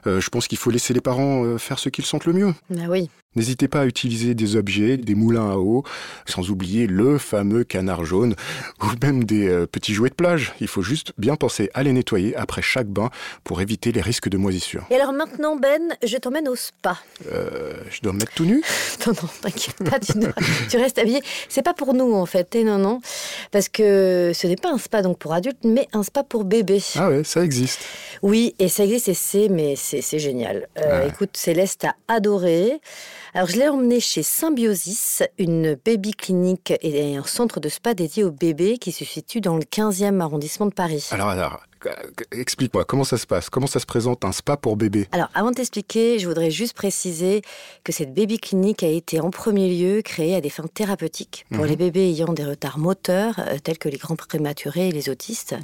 je 0.06 0.28
pense 0.28 0.48
qu'il 0.48 0.58
faut 0.58 0.70
laisser 0.70 0.94
les 0.94 1.00
parents 1.00 1.58
faire 1.58 1.78
ce 1.78 1.88
qu'ils 1.88 2.04
sentent 2.04 2.24
le 2.24 2.32
mieux. 2.32 2.54
Ah 2.76 2.86
oui. 2.88 3.08
N'hésitez 3.36 3.68
pas 3.68 3.82
à 3.82 3.86
utiliser 3.86 4.34
des 4.34 4.56
objets, 4.56 4.96
des 4.96 5.14
moulins 5.14 5.50
à 5.52 5.56
eau, 5.56 5.84
sans 6.26 6.50
oublier 6.50 6.88
le 6.88 7.16
fameux 7.16 7.62
canard 7.62 8.04
jaune 8.04 8.34
ou 8.82 8.86
même 9.02 9.22
des 9.22 9.66
petits 9.70 9.94
jouets 9.94 10.08
de 10.10 10.14
plage. 10.14 10.52
Il 10.60 10.66
faut 10.66 10.82
juste 10.82 11.12
bien 11.16 11.36
penser 11.40 11.68
à 11.74 11.82
les 11.82 11.92
nettoyer 11.92 12.36
après 12.36 12.62
chaque 12.62 12.86
bain 12.86 13.10
pour 13.42 13.60
éviter 13.60 13.90
les 13.90 14.00
risques 14.00 14.28
de 14.28 14.36
moisissure. 14.36 14.84
Et 14.90 14.94
alors 14.94 15.12
maintenant, 15.12 15.56
Ben, 15.56 15.82
je 16.04 16.16
t'emmène 16.18 16.46
au 16.48 16.54
spa. 16.54 16.96
Euh, 17.32 17.72
je 17.90 18.00
dois 18.02 18.12
me 18.12 18.18
mettre 18.20 18.32
tout 18.34 18.44
nu? 18.44 18.62
Non, 19.06 19.14
non, 19.22 19.28
t'inquiète 19.40 19.76
pas, 19.90 19.98
tu, 19.98 20.18
ne- 20.18 20.26
tu 20.70 20.76
restes 20.76 20.98
habillé. 20.98 21.22
C'est 21.48 21.62
pas 21.62 21.72
pour 21.74 21.94
nous 21.94 22.12
en 22.14 22.26
fait, 22.26 22.54
eh, 22.54 22.64
non, 22.64 22.76
non, 22.78 23.00
parce 23.50 23.68
que 23.70 24.32
ce 24.34 24.46
n'est 24.46 24.56
pas 24.56 24.70
un 24.70 24.76
spa 24.78 25.00
donc 25.02 25.18
pour 25.18 25.32
adultes, 25.32 25.64
mais 25.64 25.88
un 25.94 26.02
spa 26.02 26.22
pour 26.22 26.44
bébés. 26.44 26.82
Ah 26.96 27.08
ouais, 27.08 27.24
ça 27.24 27.42
existe. 27.42 27.80
Oui, 28.22 28.54
et 28.58 28.68
ça 28.68 28.84
existe 28.84 29.08
et 29.08 29.14
c'est, 29.14 29.48
mais 29.48 29.74
c'est 29.76 30.02
c'est 30.02 30.18
génial. 30.18 30.68
Euh, 30.78 31.00
Ouais. 31.00 31.08
Écoute, 31.08 31.30
Céleste 31.36 31.84
a 31.86 31.94
adoré. 32.08 32.80
Alors, 33.32 33.48
je 33.48 33.56
l'ai 33.56 33.68
emmené 33.68 34.00
chez 34.00 34.24
Symbiosis, 34.24 35.22
une 35.38 35.76
baby 35.84 36.12
clinique 36.12 36.72
et 36.82 37.16
un 37.16 37.22
centre 37.22 37.60
de 37.60 37.68
spa 37.68 37.94
dédié 37.94 38.24
aux 38.24 38.32
bébés 38.32 38.78
qui 38.78 38.90
se 38.90 39.04
situe 39.04 39.40
dans 39.40 39.56
le 39.56 39.62
15e 39.62 40.20
arrondissement 40.20 40.66
de 40.66 40.74
Paris. 40.74 41.06
Alors, 41.12 41.28
alors, 41.28 41.62
explique-moi, 42.32 42.84
comment 42.84 43.04
ça 43.04 43.16
se 43.18 43.26
passe? 43.26 43.50
Comment 43.50 43.66
ça 43.66 43.80
se 43.80 43.86
présente 43.86 44.24
un 44.24 44.32
spa 44.32 44.56
pour 44.56 44.76
bébé? 44.76 45.08
Alors, 45.12 45.28
avant 45.34 45.50
de 45.50 45.54
t'expliquer, 45.56 46.18
je 46.18 46.28
voudrais 46.28 46.50
juste 46.50 46.74
préciser 46.74 47.42
que 47.84 47.92
cette 47.92 48.14
baby 48.14 48.38
clinique 48.38 48.82
a 48.82 48.88
été 48.88 49.20
en 49.20 49.30
premier 49.30 49.68
lieu 49.74 50.02
créée 50.02 50.34
à 50.34 50.40
des 50.40 50.50
fins 50.50 50.66
thérapeutiques 50.72 51.46
pour 51.50 51.62
Mhm. 51.64 51.70
les 51.70 51.76
bébés 51.76 52.08
ayant 52.10 52.32
des 52.32 52.44
retards 52.44 52.78
moteurs, 52.78 53.38
euh, 53.38 53.58
tels 53.62 53.78
que 53.78 53.88
les 53.88 53.96
grands 53.98 54.16
prématurés 54.16 54.88
et 54.88 54.92
les 54.92 55.08
autistes. 55.08 55.54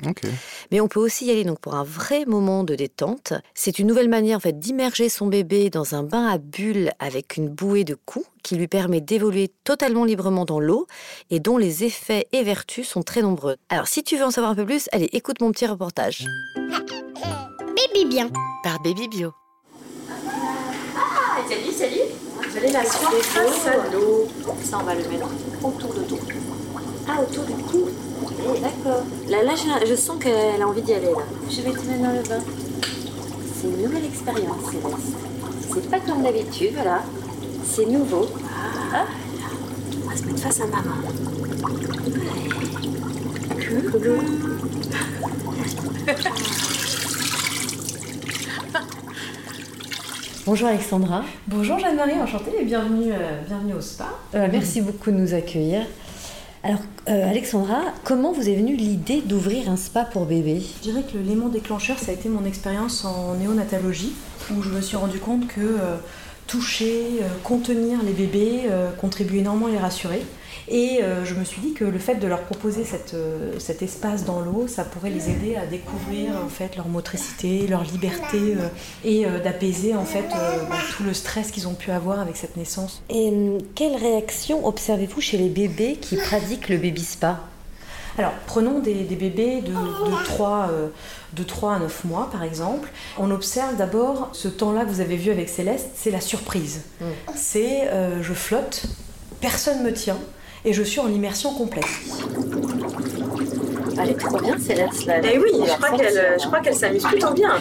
Mais 0.70 0.80
on 0.80 0.88
peut 0.88 1.00
aussi 1.00 1.26
y 1.26 1.30
aller 1.30 1.44
donc 1.44 1.60
pour 1.60 1.74
un 1.74 1.84
vrai 1.84 2.24
moment 2.26 2.64
de 2.64 2.74
détente. 2.74 3.32
C'est 3.54 3.78
une 3.78 3.86
nouvelle 3.86 4.08
manière 4.08 4.36
en 4.38 4.40
fait 4.40 4.58
d'immerger 4.58 5.08
son 5.08 5.26
bébé 5.26 5.70
dans 5.70 5.94
un 5.94 6.02
bain 6.02 6.26
à 6.26 6.38
bulles 6.38 6.92
avec 6.98 7.36
une 7.36 7.48
bouée 7.48 7.84
de 7.84 7.94
coups 7.94 8.26
qui 8.46 8.54
lui 8.54 8.68
permet 8.68 9.00
d'évoluer 9.00 9.50
totalement 9.64 10.04
librement 10.04 10.44
dans 10.44 10.60
l'eau 10.60 10.86
et 11.30 11.40
dont 11.40 11.56
les 11.58 11.82
effets 11.82 12.28
et 12.30 12.44
vertus 12.44 12.88
sont 12.88 13.02
très 13.02 13.20
nombreux. 13.20 13.56
Alors 13.70 13.88
si 13.88 14.04
tu 14.04 14.16
veux 14.16 14.24
en 14.24 14.30
savoir 14.30 14.52
un 14.52 14.54
peu 14.54 14.64
plus, 14.64 14.88
allez 14.92 15.08
écoute 15.12 15.40
mon 15.40 15.50
petit 15.50 15.66
reportage 15.66 16.24
Baby 16.54 18.04
bien. 18.08 18.30
par 18.62 18.80
Baby 18.82 19.08
Bio. 19.08 19.32
Salut, 21.48 21.72
salut 21.72 22.00
Vous 22.48 22.56
allez 22.56 22.70
l'asseoir 22.72 23.12
face 23.14 23.66
à 23.66 23.92
l'eau. 23.92 24.28
Ça, 24.62 24.78
on 24.80 24.84
va 24.84 24.94
le 24.94 25.00
mettre 25.08 25.28
autour 25.64 25.94
de 25.94 26.02
tout. 26.02 26.18
Ah, 27.08 27.20
autour 27.22 27.44
du 27.44 27.54
cou 27.64 27.88
Eh, 28.30 28.60
D'accord. 28.60 29.02
Là, 29.28 29.42
là 29.42 29.52
je, 29.56 29.86
je 29.86 29.94
sens 29.96 30.22
qu'elle 30.22 30.62
a 30.62 30.68
envie 30.68 30.82
d'y 30.82 30.92
aller, 30.94 31.06
là. 31.06 31.24
Je 31.50 31.62
vais 31.62 31.72
te 31.72 31.80
mettre 31.86 32.02
dans 32.02 32.12
le 32.12 32.22
bain. 32.28 32.44
C'est 33.56 33.66
une 33.66 33.82
nouvelle 33.82 34.04
expérience, 34.04 34.70
Céleste. 34.70 35.16
C'est 35.74 35.90
pas 35.90 35.98
comme 36.00 36.22
d'habitude, 36.22 36.74
voilà. 36.74 37.02
C'est 37.66 37.86
nouveau. 37.86 38.26
Ah, 38.94 39.04
on 40.04 40.08
va 40.08 40.16
se 40.16 40.24
mettre 40.24 40.40
face 40.40 40.60
à 40.60 40.66
maman. 40.66 40.96
Ouais. 42.08 42.48
Coucou. 43.90 43.98
Bonjour 50.46 50.68
Alexandra, 50.68 51.24
Bonjour 51.48 51.78
Jeanne-Marie, 51.78 52.20
enchantée 52.22 52.52
et 52.60 52.64
bienvenue, 52.64 53.12
euh, 53.12 53.42
bienvenue 53.46 53.74
au 53.74 53.80
spa. 53.80 54.10
Euh, 54.36 54.46
merci 54.50 54.80
beaucoup 54.80 55.10
de 55.10 55.16
nous 55.16 55.34
accueillir. 55.34 55.82
Alors 56.62 56.80
euh, 57.08 57.30
Alexandra, 57.30 57.80
comment 58.04 58.32
vous 58.32 58.48
est 58.48 58.54
venue 58.54 58.76
l'idée 58.76 59.22
d'ouvrir 59.22 59.68
un 59.70 59.76
spa 59.76 60.04
pour 60.04 60.24
bébés? 60.24 60.62
Je 60.78 60.82
dirais 60.90 61.02
que 61.02 61.18
l'élément 61.18 61.48
déclencheur, 61.48 61.98
ça 61.98 62.12
a 62.12 62.14
été 62.14 62.28
mon 62.28 62.44
expérience 62.44 63.04
en 63.04 63.34
néonatologie, 63.34 64.12
où 64.52 64.62
je 64.62 64.70
me 64.70 64.80
suis 64.80 64.96
rendu 64.96 65.18
compte 65.18 65.48
que 65.48 65.60
euh, 65.60 65.96
toucher, 66.46 67.04
euh, 67.22 67.28
contenir 67.42 68.02
les 68.04 68.12
bébés 68.12 68.62
euh, 68.70 68.90
contribue 68.92 69.38
énormément 69.38 69.66
à 69.66 69.70
les 69.70 69.78
rassurer. 69.78 70.22
Et 70.68 71.00
euh, 71.02 71.24
je 71.24 71.34
me 71.34 71.44
suis 71.44 71.60
dit 71.60 71.74
que 71.74 71.84
le 71.84 71.98
fait 71.98 72.16
de 72.16 72.26
leur 72.26 72.40
proposer 72.40 72.84
cet 72.84 73.82
espace 73.82 74.24
dans 74.24 74.40
l'eau, 74.40 74.66
ça 74.66 74.82
pourrait 74.82 75.10
les 75.10 75.30
aider 75.30 75.54
à 75.54 75.64
découvrir 75.64 76.32
en 76.44 76.48
fait 76.48 76.74
leur 76.76 76.88
motricité, 76.88 77.68
leur 77.68 77.84
liberté 77.84 78.56
et 79.04 79.26
d'apaiser 79.44 79.94
en 79.94 80.04
fait 80.04 80.26
bah, 80.28 80.76
tout 80.96 81.04
le 81.04 81.14
stress 81.14 81.52
qu'ils 81.52 81.68
ont 81.68 81.74
pu 81.74 81.92
avoir 81.92 82.18
avec 82.18 82.36
cette 82.36 82.56
naissance. 82.56 83.00
Et 83.10 83.28
hum, 83.28 83.58
quelle 83.76 83.94
réaction 83.94 84.66
observez-vous 84.66 85.20
chez 85.20 85.38
les 85.38 85.50
bébés 85.50 85.98
qui 86.00 86.16
pratiquent 86.16 86.68
le 86.68 86.78
baby 86.78 87.04
spa? 87.04 87.44
Alors, 88.18 88.32
prenons 88.46 88.78
des, 88.78 88.94
des 89.04 89.14
bébés 89.16 89.60
de, 89.60 89.72
de 89.72 90.24
3, 90.24 90.68
euh, 90.70 90.88
de 91.34 91.42
3 91.42 91.74
à 91.74 91.78
9 91.78 92.04
mois, 92.04 92.28
par 92.32 92.42
exemple. 92.42 92.90
On 93.18 93.30
observe 93.30 93.76
d'abord 93.76 94.30
ce 94.32 94.48
temps-là 94.48 94.84
que 94.84 94.90
vous 94.90 95.00
avez 95.00 95.16
vu 95.16 95.30
avec 95.30 95.48
Céleste, 95.48 95.90
c'est 95.94 96.10
la 96.10 96.20
surprise. 96.20 96.82
C'est 97.34 97.88
euh, 97.88 98.22
je 98.22 98.32
flotte, 98.32 98.84
personne 99.40 99.82
me 99.82 99.92
tient, 99.92 100.18
et 100.64 100.72
je 100.72 100.82
suis 100.82 101.00
en 101.00 101.08
immersion 101.08 101.52
complète. 101.54 101.84
Elle 104.00 104.10
est 104.10 104.14
trop 104.14 104.38
bien 104.40 104.58
Céleste 104.58 105.06
là. 105.06 105.14
Eh 105.22 105.38
oui, 105.38 105.50
je 105.54 105.72
crois 105.72 105.96
qu'elle, 105.96 106.36
je 106.40 106.46
crois 106.46 106.60
qu'elle 106.60 106.74
s'amuse 106.74 107.02
plutôt 107.04 107.32
bien. 107.32 107.56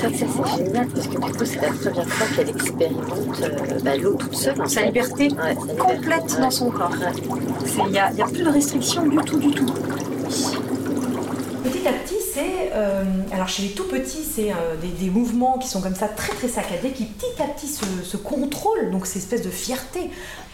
Fait, 0.00 0.14
ça 0.16 0.26
c'est 0.34 0.64
génial 0.64 0.86
parce 0.88 1.06
que 1.06 1.12
du 1.12 1.18
coup 1.32 1.44
c'est 1.44 1.60
la 1.60 1.68
première 1.68 2.08
fois 2.08 2.26
qu'elle 2.36 2.48
expérimente 2.48 3.40
euh, 3.42 3.78
bah, 3.84 3.96
l'eau 3.96 4.14
toute 4.14 4.34
seule. 4.34 4.60
en 4.60 4.66
Sa 4.66 4.80
fait. 4.80 4.86
liberté 4.86 5.24
Ouais, 5.24 5.36
sa 5.38 5.50
liberté. 5.50 5.76
complète 5.78 6.32
Ouais. 6.34 6.40
dans 6.40 6.50
son 6.50 6.70
corps. 6.70 6.90
Il 7.86 7.92
n'y 7.92 7.98
a, 7.98 8.12
y 8.12 8.22
a 8.22 8.26
plus 8.26 8.42
de 8.44 8.48
restrictions 8.50 9.06
du 9.06 9.16
tout, 9.18 9.38
du 9.38 9.50
tout. 9.50 9.66
Petit 11.64 11.86
à 11.88 11.92
petit, 11.92 12.14
c'est. 12.40 12.70
euh, 12.74 13.04
alors, 13.32 13.48
chez 13.48 13.62
les 13.62 13.70
tout 13.70 13.84
petits, 13.84 14.24
c'est 14.24 14.50
euh, 14.50 14.76
des, 14.80 14.88
des 14.88 15.10
mouvements 15.10 15.58
qui 15.58 15.68
sont 15.68 15.80
comme 15.80 15.94
ça 15.94 16.08
très 16.08 16.32
très 16.32 16.48
saccadés, 16.48 16.90
qui 16.90 17.04
petit 17.04 17.42
à 17.42 17.46
petit 17.46 17.66
se, 17.68 17.84
se 18.04 18.16
contrôlent, 18.16 18.90
donc 18.90 19.06
c'est 19.06 19.18
espèce 19.18 19.42
de 19.42 19.50
fierté. 19.50 20.10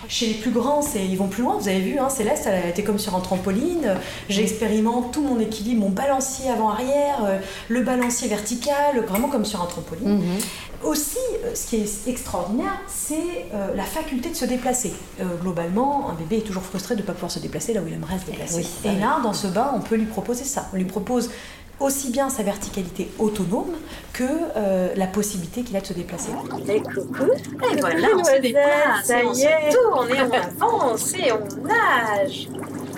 Chez 0.09 0.27
les 0.27 0.35
plus 0.35 0.51
grands, 0.51 0.83
c'est, 0.83 1.05
ils 1.05 1.17
vont 1.17 1.27
plus 1.29 1.43
loin, 1.43 1.57
vous 1.59 1.69
avez 1.69 1.81
vu, 1.81 1.99
hein, 1.99 2.09
Céleste, 2.11 2.45
elle 2.47 2.63
a 2.65 2.69
été 2.69 2.85
comme 2.85 2.99
sur 2.99 3.15
un 3.17 3.21
trampoline. 3.21 3.97
J'expérimente 4.29 5.13
tout 5.13 5.23
mon 5.23 5.41
équilibre, 5.41 5.81
mon 5.81 5.89
balancier 5.91 6.51
avant-arrière, 6.51 7.25
euh, 7.25 7.39
le 7.69 7.81
balancier 7.83 8.29
vertical, 8.29 9.05
vraiment 9.07 9.29
comme 9.29 9.45
sur 9.45 9.63
un 9.63 9.67
trampoline. 9.67 10.19
Mhm. 10.19 10.39
Aussi, 10.85 11.19
ce 11.55 11.67
qui 11.67 11.77
est 11.77 12.09
extraordinaire, 12.09 12.79
c'est 12.87 13.47
la 13.75 13.83
faculté 13.83 14.29
de 14.29 14.35
se 14.37 14.45
déplacer. 14.45 14.93
Globalement, 15.41 16.11
un 16.11 16.15
bébé 16.15 16.37
est 16.39 16.47
toujours 16.47 16.63
frustré 16.63 16.95
de 16.95 17.01
ne 17.01 17.07
pas 17.07 17.15
pouvoir 17.15 17.31
se 17.31 17.39
déplacer 17.39 17.73
là 17.73 17.81
où 17.81 17.87
il 17.89 17.95
aimerait 17.95 18.19
se 18.19 18.27
déplacer. 18.27 18.57
oui, 18.59 18.91
Et 18.91 19.01
là, 19.01 19.19
dans 19.23 19.33
ce 19.33 19.47
bain, 19.47 19.73
on 19.75 19.81
peut 19.81 19.97
lui 19.97 20.05
proposer 20.05 20.45
ça. 20.45 20.69
On 20.75 20.77
lui 20.77 20.85
propose 20.85 21.31
aussi 21.81 22.11
bien 22.11 22.31
sa 22.31 22.43
verticalité 22.43 23.11
autonome 23.19 23.75
que 24.13 24.25
euh, 24.57 24.95
la 24.97 25.07
possibilité 25.07 25.63
qu'il 25.63 25.77
a 25.77 25.81
de 25.81 25.87
se 25.87 25.93
déplacer. 25.93 26.31
Et 26.69 26.81
coucou. 26.81 27.31
Et 27.73 27.81
voilà, 27.81 28.09
on 28.17 28.25
se 28.25 28.41
déplace, 28.41 29.05
ça 29.05 29.23
et 29.23 29.27
on 29.27 29.35
y 29.35 29.43
est. 29.43 29.71
se 29.71 29.77
tourne, 29.77 30.09
et 30.11 30.21
on 30.23 30.33
avance, 30.33 31.15
et 31.15 31.33
on 31.33 31.41
nage. 31.63 32.49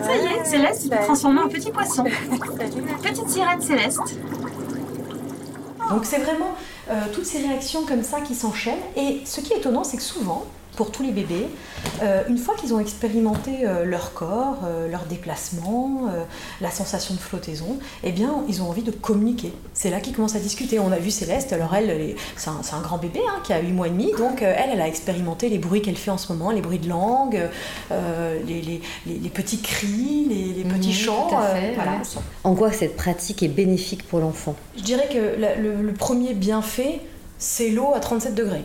Ça 0.01 0.17
y 0.17 0.27
est, 0.27 0.45
Céleste 0.45 0.83
s'est 0.83 0.97
transformée 1.05 1.41
en 1.41 1.49
petit 1.49 1.71
poisson. 1.71 2.05
Petite 3.03 3.29
sirène 3.29 3.61
Céleste. 3.61 4.17
Donc 5.91 6.05
c'est 6.05 6.19
vraiment 6.19 6.55
euh, 6.91 6.95
toutes 7.13 7.27
ces 7.27 7.39
réactions 7.39 7.85
comme 7.85 8.03
ça 8.03 8.21
qui 8.21 8.35
s'enchaînent. 8.35 8.77
Et 8.97 9.23
ce 9.25 9.41
qui 9.41 9.55
est 9.55 9.59
étonnant, 9.59 9.83
c'est 9.83 9.97
que 9.97 10.03
souvent, 10.03 10.45
pour 10.79 10.93
tous 10.93 11.03
les 11.03 11.11
bébés, 11.11 11.49
euh, 12.05 12.23
une 12.29 12.39
fois 12.39 12.55
qu'ils 12.55 12.73
ont 12.73 12.79
expérimenté 12.79 13.67
euh, 13.67 13.85
leur 13.85 14.15
corps, 14.15 14.59
euh, 14.65 14.89
leur 14.89 15.07
déplacement, 15.07 16.03
euh, 16.09 16.23
la 16.61 16.71
sensation 16.71 17.15
de 17.15 17.19
flottaison, 17.19 17.79
eh 18.05 18.13
bien, 18.13 18.45
ils 18.49 18.63
ont 18.63 18.69
envie 18.69 18.85
de 18.85 18.93
communiquer. 18.93 19.53
C'est 19.75 19.91
là 19.91 19.99
qu'ils 19.99 20.15
commencent 20.15 20.37
à 20.37 20.39
discuter. 20.39 20.79
On 20.79 20.93
a 20.93 20.99
vu 20.99 21.11
Céleste, 21.11 21.53
alors 21.53 21.75
elle, 21.75 21.91
elle 21.91 22.01
est- 22.01 22.17
c'est 22.37 22.49
un, 22.49 22.81
grand 22.81 22.99
bébé 22.99 23.19
hein, 23.29 23.41
qui 23.43 23.53
a 23.53 23.59
8 23.61 23.73
mois 23.73 23.89
et 23.89 23.91
demi, 23.91 24.13
donc 24.17 24.41
euh, 24.41 24.55
elle, 24.57 24.71
elle 24.73 24.81
a 24.81 24.87
expérimenté 24.87 25.49
les 25.49 25.59
bruits 25.59 25.83
qu'elle 25.83 25.97
fait 25.97 26.13
en 26.13 26.17
ce 26.17 26.33
moment, 26.33 26.53
les 26.53 26.61
bruits 26.61 26.79
de 26.79 26.89
langue, 26.89 27.49
euh, 27.91 28.39
les, 28.47 28.63
les- 28.63 28.81
les- 29.07 29.19
les 29.19 29.29
petits 29.31 29.61
cris, 29.61 30.27
les, 30.29 30.63
les 30.63 30.65
petits 30.71 30.93
chants. 30.95 31.27
tout 31.29 31.35
à 31.39 31.47
fait, 31.57 31.71
euh, 31.71 31.73
voilà. 31.75 31.91
ouais. 31.91 31.99
En 32.45 32.55
quoi 32.55 32.71
cette 32.71 32.97
pratique 32.97 33.43
est 33.43 33.49
bénéfique 33.49 34.07
pour 34.07 34.21
l'enfant? 34.21 34.55
Je 34.77 34.83
dirais 34.83 35.09
que 35.13 35.41
la- 35.41 35.57
le, 35.57 35.83
le 35.83 35.93
premier 35.93 36.35
bienfait, 36.35 37.01
c'est 37.37 37.71
l'eau 37.71 37.91
à 37.97 37.99
37 37.99 38.37
degrés. 38.37 38.63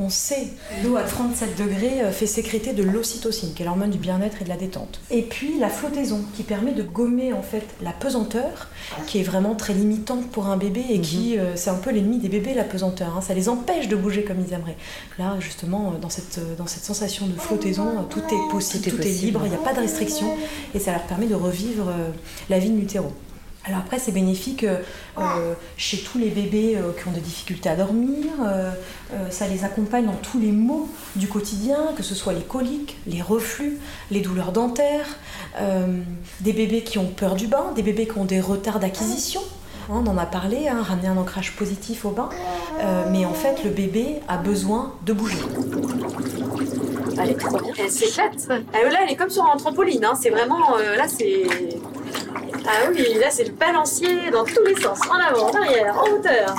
On 0.00 0.10
sait 0.10 0.46
l'eau 0.84 0.96
à 0.96 1.02
37 1.02 1.58
degrés 1.58 2.02
euh, 2.02 2.12
fait 2.12 2.28
sécréter 2.28 2.72
de 2.72 2.84
l'ocytocine, 2.84 3.52
qui 3.52 3.62
est 3.62 3.66
l'hormone 3.66 3.90
du 3.90 3.98
bien-être 3.98 4.40
et 4.40 4.44
de 4.44 4.48
la 4.48 4.56
détente. 4.56 5.00
Et 5.10 5.22
puis 5.22 5.58
la 5.58 5.68
flottaison, 5.68 6.20
qui 6.36 6.44
permet 6.44 6.70
de 6.72 6.84
gommer 6.84 7.32
en 7.32 7.42
fait 7.42 7.64
la 7.82 7.90
pesanteur, 7.90 8.68
qui 9.08 9.18
est 9.18 9.24
vraiment 9.24 9.56
très 9.56 9.74
limitante 9.74 10.30
pour 10.30 10.46
un 10.46 10.56
bébé 10.56 10.84
et 10.90 11.00
qui, 11.00 11.36
euh, 11.36 11.56
c'est 11.56 11.70
un 11.70 11.74
peu 11.74 11.90
l'ennemi 11.90 12.18
des 12.18 12.28
bébés, 12.28 12.54
la 12.54 12.62
pesanteur. 12.64 13.16
hein. 13.16 13.20
Ça 13.20 13.34
les 13.34 13.48
empêche 13.48 13.88
de 13.88 13.96
bouger 13.96 14.22
comme 14.22 14.36
ils 14.46 14.52
aimeraient. 14.54 14.76
Là, 15.18 15.36
justement, 15.40 15.92
euh, 15.94 15.98
dans 15.98 16.10
cette, 16.10 16.38
dans 16.56 16.68
cette 16.68 16.84
sensation 16.84 17.26
de 17.26 17.34
flottaison, 17.38 18.06
tout 18.08 18.20
est 18.20 18.50
possible, 18.52 18.84
Tout 18.84 18.88
est 18.88 18.92
tout 18.92 18.96
est 19.00 19.02
possible. 19.02 19.26
libre, 19.26 19.40
il 19.46 19.50
n'y 19.50 19.56
a 19.56 19.58
pas 19.58 19.72
de 19.74 19.80
restriction, 19.80 20.28
et 20.74 20.78
ça 20.78 20.92
leur 20.92 21.02
permet 21.02 21.26
de 21.26 21.34
revivre 21.34 21.88
euh, 21.88 22.10
la 22.50 22.60
vie 22.60 22.70
in 22.70 22.78
utero. 22.78 23.10
Alors 23.68 23.80
après, 23.80 23.98
c'est 23.98 24.12
bénéfique 24.12 24.64
euh, 24.64 24.78
euh, 25.18 25.52
chez 25.76 25.98
tous 25.98 26.16
les 26.18 26.30
bébés 26.30 26.76
euh, 26.76 26.92
qui 26.98 27.06
ont 27.06 27.10
des 27.12 27.20
difficultés 27.20 27.68
à 27.68 27.76
dormir. 27.76 28.24
euh, 28.46 28.70
ça 29.30 29.46
les 29.46 29.62
accompagne 29.64 30.06
dans 30.06 30.14
tous 30.14 30.38
les 30.40 30.52
maux 30.52 30.88
du 31.16 31.28
quotidien, 31.28 31.78
que 31.96 32.02
ce 32.02 32.14
soit 32.14 32.32
les 32.32 32.40
coliques, 32.42 32.96
les 33.06 33.20
reflux, 33.22 33.78
les 34.10 34.20
douleurs 34.20 34.52
dentaires, 34.52 35.06
des 36.40 36.52
bébés 36.52 36.82
qui 36.82 36.98
ont 36.98 37.06
peur 37.06 37.34
du 37.34 37.46
bain, 37.46 37.72
des 37.74 37.82
bébés 37.82 38.06
qui 38.06 38.18
ont 38.18 38.24
des 38.26 38.40
retards 38.40 38.80
d'acquisition. 38.80 39.40
Hein, 39.90 40.02
On 40.04 40.06
en 40.06 40.18
a 40.18 40.26
parlé, 40.26 40.68
hein, 40.68 40.82
ramener 40.82 41.08
un 41.08 41.16
ancrage 41.16 41.56
positif 41.56 42.04
au 42.04 42.10
bain. 42.10 42.28
Mais 43.10 43.24
en 43.24 43.32
fait, 43.34 43.64
le 43.64 43.70
bébé 43.70 44.16
a 44.28 44.36
besoin 44.36 44.92
de 45.06 45.12
bouger. 45.14 45.38
Elle 47.20 47.30
est 47.30 47.34
trop 47.34 47.58
bien. 47.58 47.72
Elle 47.78 47.90
s'éclate. 47.90 48.46
Ah, 48.50 48.90
là, 48.90 48.98
elle 49.04 49.12
est 49.12 49.16
comme 49.16 49.30
sur 49.30 49.44
un 49.44 49.56
trampoline. 49.56 50.04
hein. 50.04 50.14
C'est 50.20 50.30
vraiment. 50.30 50.76
là, 50.76 51.08
c'est. 51.08 51.44
Ah 52.70 52.90
oui, 52.92 53.14
là, 53.18 53.28
c'est 53.30 53.44
le 53.44 53.52
balancier 53.52 54.30
dans 54.30 54.44
tous 54.44 54.62
les 54.64 54.74
sens. 54.80 54.98
En 55.10 55.14
avant, 55.14 55.48
en 55.50 55.62
arrière, 55.62 55.96
en 55.98 56.10
hauteur. 56.12 56.54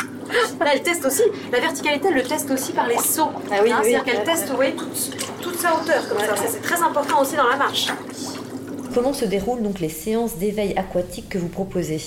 Là, 0.59 0.71
elle 0.73 0.81
teste 0.81 1.05
aussi. 1.05 1.21
La 1.51 1.59
verticalité, 1.59 2.07
elle 2.09 2.15
le 2.15 2.23
teste 2.23 2.49
aussi 2.51 2.71
par 2.71 2.87
les 2.87 2.97
sauts. 2.97 3.29
Ah 3.51 3.57
oui, 3.63 3.71
Hein, 3.71 3.81
oui. 3.83 3.91
C'est-à-dire 3.91 4.03
qu'elle 4.03 4.23
teste 4.23 4.51
oui, 4.57 4.75
toute, 4.75 5.41
toute 5.41 5.59
sa 5.59 5.75
hauteur. 5.75 6.07
Comme 6.09 6.19
ça. 6.19 6.35
Ça, 6.35 6.43
c'est 6.49 6.61
très 6.61 6.81
important 6.81 7.21
aussi 7.21 7.35
dans 7.35 7.47
la 7.47 7.57
marche. 7.57 7.87
Comment 8.93 9.13
se 9.13 9.25
déroulent 9.25 9.61
donc 9.61 9.79
les 9.79 9.89
séances 9.89 10.35
d'éveil 10.37 10.73
aquatique 10.75 11.29
que 11.29 11.37
vous 11.37 11.47
proposez 11.47 12.01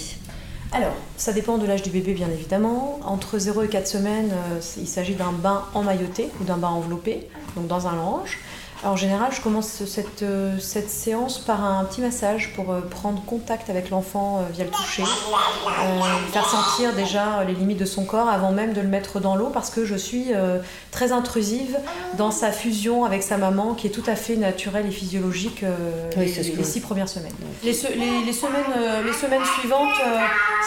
Alors, 0.72 0.94
ça 1.16 1.32
dépend 1.32 1.56
de 1.58 1.66
l'âge 1.66 1.82
du 1.82 1.90
bébé, 1.90 2.12
bien 2.12 2.28
évidemment. 2.28 2.98
Entre 3.04 3.38
0 3.38 3.62
et 3.62 3.68
4 3.68 3.86
semaines, 3.86 4.30
euh, 4.32 4.60
il 4.78 4.88
s'agit 4.88 5.14
d'un 5.14 5.30
bain 5.32 5.62
emmailloté 5.74 6.28
ou 6.40 6.44
d'un 6.44 6.56
bain 6.56 6.68
enveloppé, 6.70 7.28
donc 7.56 7.68
dans 7.68 7.86
un 7.86 7.94
lange. 7.94 8.38
Alors, 8.82 8.94
en 8.94 8.96
général, 8.96 9.30
je 9.32 9.40
commence 9.40 9.84
cette, 9.86 10.22
euh, 10.24 10.58
cette 10.58 10.90
séance 10.90 11.38
par 11.38 11.64
un 11.64 11.84
petit 11.84 12.00
massage 12.00 12.52
pour 12.56 12.72
euh, 12.72 12.80
prendre 12.80 13.22
contact 13.24 13.70
avec 13.70 13.90
l'enfant 13.90 14.38
euh, 14.40 14.52
via 14.52 14.64
le 14.64 14.70
toucher, 14.70 15.04
euh, 15.04 16.00
faire 16.32 16.48
sentir 16.48 16.92
déjà 16.92 17.44
les 17.44 17.54
limites 17.54 17.78
de 17.78 17.84
son 17.84 18.04
corps 18.04 18.28
avant 18.28 18.50
même 18.50 18.72
de 18.72 18.80
le 18.80 18.88
mettre 18.88 19.20
dans 19.20 19.36
l'eau 19.36 19.50
parce 19.54 19.70
que 19.70 19.84
je 19.84 19.94
suis 19.94 20.34
euh, 20.34 20.58
très 20.90 21.12
intrusive 21.12 21.76
dans 22.18 22.32
sa 22.32 22.50
fusion 22.50 23.04
avec 23.04 23.22
sa 23.22 23.36
maman 23.38 23.74
qui 23.74 23.86
est 23.86 23.90
tout 23.90 24.02
à 24.08 24.16
fait 24.16 24.34
naturelle 24.34 24.86
et 24.86 24.90
physiologique 24.90 25.62
euh, 25.62 26.10
Oui, 26.16 26.24
les, 26.56 26.64
six 26.64 26.80
premières 26.80 27.08
semaines. 27.08 27.32
Les, 27.62 27.74
se- 27.74 27.86
les- 27.86 28.24
les 28.26 28.32
semaines, 28.32 28.64
les 29.06 29.12
semaines 29.12 29.44
suivantes, 29.60 29.94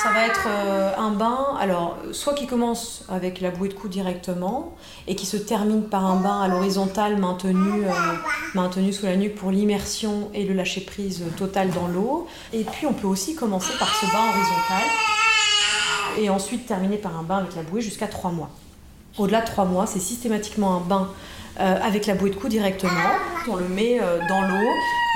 ça 0.01 0.09
va 0.13 0.25
être 0.25 0.47
un 0.97 1.11
bain, 1.11 1.47
alors 1.59 1.97
soit 2.13 2.33
qui 2.33 2.47
commence 2.47 3.03
avec 3.09 3.41
la 3.41 3.51
bouée 3.51 3.67
de 3.67 3.73
cou 3.73 3.89
directement 3.89 4.73
et 5.07 5.15
qui 5.15 5.25
se 5.25 5.35
termine 5.35 5.83
par 5.83 6.05
un 6.05 6.15
bain 6.15 6.41
à 6.41 6.47
l'horizontale 6.47 7.17
maintenu, 7.17 7.83
maintenu 8.53 8.93
sous 8.93 9.05
la 9.05 9.15
nuque 9.15 9.35
pour 9.35 9.51
l'immersion 9.51 10.29
et 10.33 10.45
le 10.45 10.53
lâcher 10.53 10.81
prise 10.81 11.23
total 11.37 11.69
dans 11.71 11.87
l'eau. 11.87 12.27
Et 12.53 12.63
puis 12.63 12.85
on 12.87 12.93
peut 12.93 13.07
aussi 13.07 13.35
commencer 13.35 13.73
par 13.79 13.93
ce 13.95 14.05
bain 14.05 14.29
horizontal 14.29 14.83
et 16.19 16.29
ensuite 16.29 16.65
terminer 16.65 16.97
par 16.97 17.17
un 17.17 17.23
bain 17.23 17.37
avec 17.37 17.55
la 17.55 17.63
bouée 17.63 17.81
jusqu'à 17.81 18.07
3 18.07 18.31
mois. 18.31 18.49
Au-delà 19.17 19.41
de 19.41 19.45
3 19.45 19.65
mois, 19.65 19.87
c'est 19.87 19.99
systématiquement 19.99 20.75
un 20.75 20.81
bain 20.81 21.09
euh, 21.59 21.77
avec 21.81 22.05
la 22.05 22.15
bouée 22.15 22.31
de 22.31 22.35
cou 22.35 22.49
directement. 22.49 22.91
On 23.47 23.55
le 23.55 23.67
met 23.67 23.99
euh, 24.01 24.19
dans 24.27 24.41
l'eau. 24.41 24.69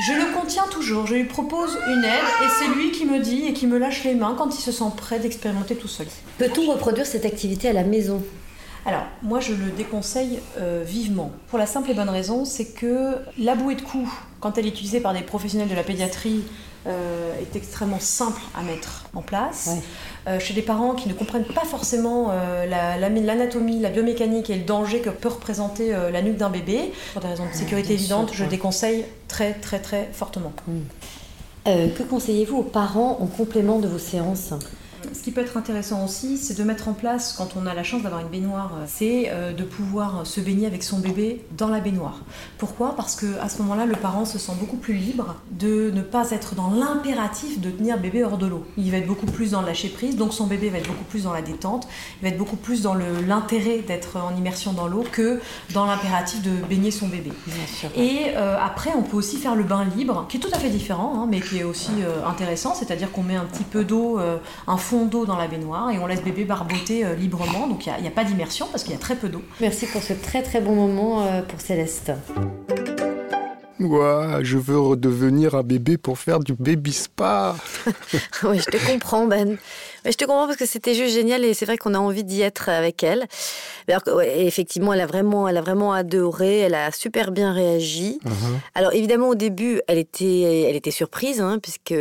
Je 0.07 0.13
le 0.13 0.33
contiens 0.33 0.63
toujours. 0.71 1.05
Je 1.05 1.15
lui 1.15 1.25
propose 1.25 1.77
une 1.87 2.03
aide 2.03 2.43
et 2.43 2.47
c'est 2.59 2.73
lui 2.75 2.91
qui 2.91 3.05
me 3.05 3.19
dit 3.19 3.45
et 3.47 3.53
qui 3.53 3.67
me 3.67 3.77
lâche 3.77 4.03
les 4.05 4.15
mains 4.15 4.35
quand 4.37 4.57
il 4.57 4.61
se 4.61 4.71
sent 4.71 4.91
prêt 4.95 5.19
d'expérimenter 5.19 5.75
tout 5.75 5.89
seul. 5.89 6.07
Peut-on 6.37 6.71
reproduire 6.71 7.05
cette 7.05 7.25
activité 7.25 7.69
à 7.69 7.73
la 7.73 7.83
maison? 7.83 8.23
Alors, 8.89 9.03
moi 9.21 9.39
je 9.39 9.53
le 9.53 9.69
déconseille 9.69 10.39
euh, 10.57 10.83
vivement. 10.83 11.29
Pour 11.49 11.59
la 11.59 11.67
simple 11.67 11.91
et 11.91 11.93
bonne 11.93 12.09
raison, 12.09 12.43
c'est 12.43 12.65
que 12.65 13.17
la 13.37 13.53
bouée 13.53 13.75
de 13.75 13.81
cou, 13.83 14.11
quand 14.39 14.57
elle 14.57 14.65
est 14.65 14.69
utilisée 14.69 14.99
par 14.99 15.13
des 15.13 15.21
professionnels 15.21 15.67
de 15.67 15.75
la 15.75 15.83
pédiatrie, 15.83 16.41
euh, 16.87 17.31
est 17.39 17.55
extrêmement 17.55 17.99
simple 17.99 18.41
à 18.57 18.63
mettre 18.63 19.05
en 19.13 19.21
place. 19.21 19.67
Ouais. 19.69 19.81
Euh, 20.33 20.39
chez 20.39 20.55
des 20.55 20.63
parents 20.63 20.95
qui 20.95 21.07
ne 21.07 21.13
comprennent 21.13 21.45
pas 21.45 21.65
forcément 21.65 22.29
la- 22.67 22.97
la- 22.97 23.09
l'anatomie, 23.09 23.79
la, 23.79 23.89
biomécanique 23.91 24.49
et 24.49 24.55
le 24.55 24.63
danger 24.63 25.01
que 25.01 25.11
peut 25.11 25.27
représenter 25.29 25.91
la 25.91 26.21
nuque 26.23 26.37
d'un 26.37 26.49
bébé, 26.49 26.91
pour 27.13 27.21
des 27.21 27.27
raisons 27.27 27.45
de 27.47 27.53
sécurité 27.55 27.89
bien 27.89 27.97
sûr, 27.97 28.15
évidentes, 28.15 28.31
je 28.33 28.45
déconseille 28.45 29.05
très 29.27 29.53
très 29.53 29.77
très 29.79 30.09
fortement. 30.13 30.51
Euh, 31.67 31.89
Que 31.89 32.01
conseillez-vous 32.01 32.57
aux 32.57 32.63
parents 32.63 33.19
en 33.21 33.27
complément 33.27 33.77
de 33.77 33.87
vos 33.87 33.99
séances? 33.99 34.53
Ce 35.13 35.21
qui 35.21 35.31
peut 35.31 35.41
être 35.41 35.57
intéressant 35.57 36.03
aussi, 36.05 36.37
c'est 36.37 36.57
de 36.57 36.63
mettre 36.63 36.87
en 36.87 36.93
place, 36.93 37.33
quand 37.33 37.55
on 37.55 37.65
a 37.65 37.73
la 37.73 37.83
chance 37.83 38.03
d'avoir 38.03 38.21
une 38.21 38.27
baignoire, 38.27 38.71
euh, 38.75 38.85
c'est 38.87 39.29
euh, 39.29 39.53
de 39.53 39.63
pouvoir 39.63 40.25
se 40.25 40.39
baigner 40.39 40.67
avec 40.67 40.83
son 40.83 40.99
bébé 40.99 41.45
dans 41.57 41.67
la 41.67 41.79
baignoire. 41.79 42.19
Pourquoi? 42.57 42.95
Parce 42.95 43.15
que 43.15 43.39
à 43.41 43.49
ce 43.49 43.61
moment-là, 43.61 43.85
le 43.85 43.95
parent 43.95 44.25
se 44.25 44.37
sent 44.37 44.53
beaucoup 44.59 44.77
plus 44.77 44.93
libre 44.93 45.35
de 45.51 45.91
ne 45.91 46.01
pas 46.01 46.31
être 46.31 46.55
dans 46.55 46.69
l'impératif 46.69 47.59
de 47.59 47.69
tenir 47.69 47.99
bébé 47.99 48.23
hors 48.23 48.37
de 48.37 48.47
l'eau. 48.47 48.65
Il 48.77 48.91
va 48.91 48.97
être 48.97 49.07
beaucoup 49.07 49.25
plus 49.25 49.51
dans 49.51 49.61
le 49.61 49.67
lâcher 49.67 49.89
prise, 49.89 50.15
donc 50.15 50.33
son 50.33 50.47
bébé 50.47 50.69
va 50.69 50.77
être 50.77 50.87
beaucoup 50.87 51.03
plus 51.05 51.23
dans 51.23 51.33
la 51.33 51.41
détente, 51.41 51.87
il 52.19 52.23
va 52.23 52.29
être 52.29 52.37
beaucoup 52.37 52.55
plus 52.55 52.81
dans 52.81 52.93
l'intérêt 52.93 53.79
d'être 53.79 54.17
en 54.17 54.35
immersion 54.35 54.73
dans 54.73 54.87
l'eau 54.87 55.03
que 55.11 55.39
dans 55.73 55.85
l'impératif 55.85 56.41
de 56.41 56.51
baigner 56.67 56.91
son 56.91 57.07
bébé. 57.07 57.31
Bien 57.47 57.67
sûr. 57.67 57.89
Et 57.95 58.35
euh, 58.35 58.57
après, 58.59 58.91
on 58.95 59.03
peut 59.03 59.17
aussi 59.17 59.37
faire 59.37 59.55
le 59.55 59.63
bain 59.63 59.85
libre, 59.95 60.25
qui 60.29 60.37
est 60.37 60.39
tout 60.39 60.53
à 60.53 60.59
fait 60.59 60.69
différent, 60.69 61.13
hein, 61.15 61.27
mais 61.29 61.41
qui 61.41 61.59
est 61.59 61.63
aussi 61.63 61.91
euh, 62.01 62.25
intéressant, 62.25 62.75
c'est-à-dire 62.75 63.11
qu'on 63.11 63.23
met 63.23 63.35
un 63.35 63.45
petit 63.45 63.63
peu 63.63 63.83
d'eau, 63.83 64.19
euh, 64.19 64.37
un 64.67 64.77
fond 64.77 64.98
d'eau 65.05 65.25
dans 65.25 65.37
la 65.37 65.47
baignoire, 65.47 65.91
et 65.91 65.99
on 65.99 66.07
laisse 66.07 66.23
bébé 66.23 66.45
barboter 66.45 67.05
euh, 67.05 67.15
librement, 67.15 67.67
donc 67.67 67.85
il 67.85 68.01
n'y 68.01 68.07
a, 68.07 68.11
pas 68.11 68.23
d'immersion 68.23 68.67
parce 68.71 68.83
qu'il 68.83 68.93
y 68.93 68.95
a 68.95 68.99
très 68.99 69.15
peu 69.15 69.29
d'eau. 69.29 69.41
Merci 69.61 69.85
pour 69.87 70.01
ce 70.01 70.13
très 70.13 70.43
très 70.43 70.61
bon 70.61 70.75
moment 70.75 71.21
euh, 71.23 71.41
pour 71.41 71.61
Céleste. 71.61 72.11
Ouah, 73.79 74.43
je 74.43 74.57
veux 74.57 74.77
redevenir 74.77 75.55
un 75.55 75.63
bébé 75.63 75.97
pour 75.97 76.19
faire 76.19 76.39
du 76.39 76.53
baby 76.53 76.91
spa. 76.91 77.55
oui, 78.43 78.59
je 78.59 78.65
te 78.65 78.91
comprends, 78.91 79.25
Ben. 79.25 79.57
Je 80.05 80.11
te 80.11 80.25
comprends 80.25 80.45
parce 80.45 80.57
que 80.57 80.65
c'était 80.65 80.93
juste 80.93 81.13
génial 81.13 81.43
et 81.45 81.53
c'est 81.53 81.65
vrai 81.65 81.77
qu'on 81.77 81.93
a 81.93 81.99
envie 81.99 82.23
d'y 82.23 82.41
être 82.41 82.69
avec 82.69 83.03
elle. 83.03 83.27
Alors, 83.87 84.21
effectivement, 84.21 84.93
elle 84.93 85.01
a 85.01 85.05
vraiment, 85.05 85.47
elle 85.47 85.57
a 85.57 85.61
vraiment 85.61 85.93
adoré. 85.93 86.59
Elle 86.59 86.75
a 86.75 86.91
super 86.91 87.31
bien 87.31 87.53
réagi. 87.53 88.19
Uh-huh. 88.23 88.59
Alors 88.75 88.93
évidemment, 88.93 89.29
au 89.29 89.35
début, 89.35 89.81
elle 89.87 89.97
était, 89.97 90.67
elle 90.69 90.75
était 90.75 90.91
surprise 90.91 91.41
hein, 91.41 91.59
puisque 91.59 91.95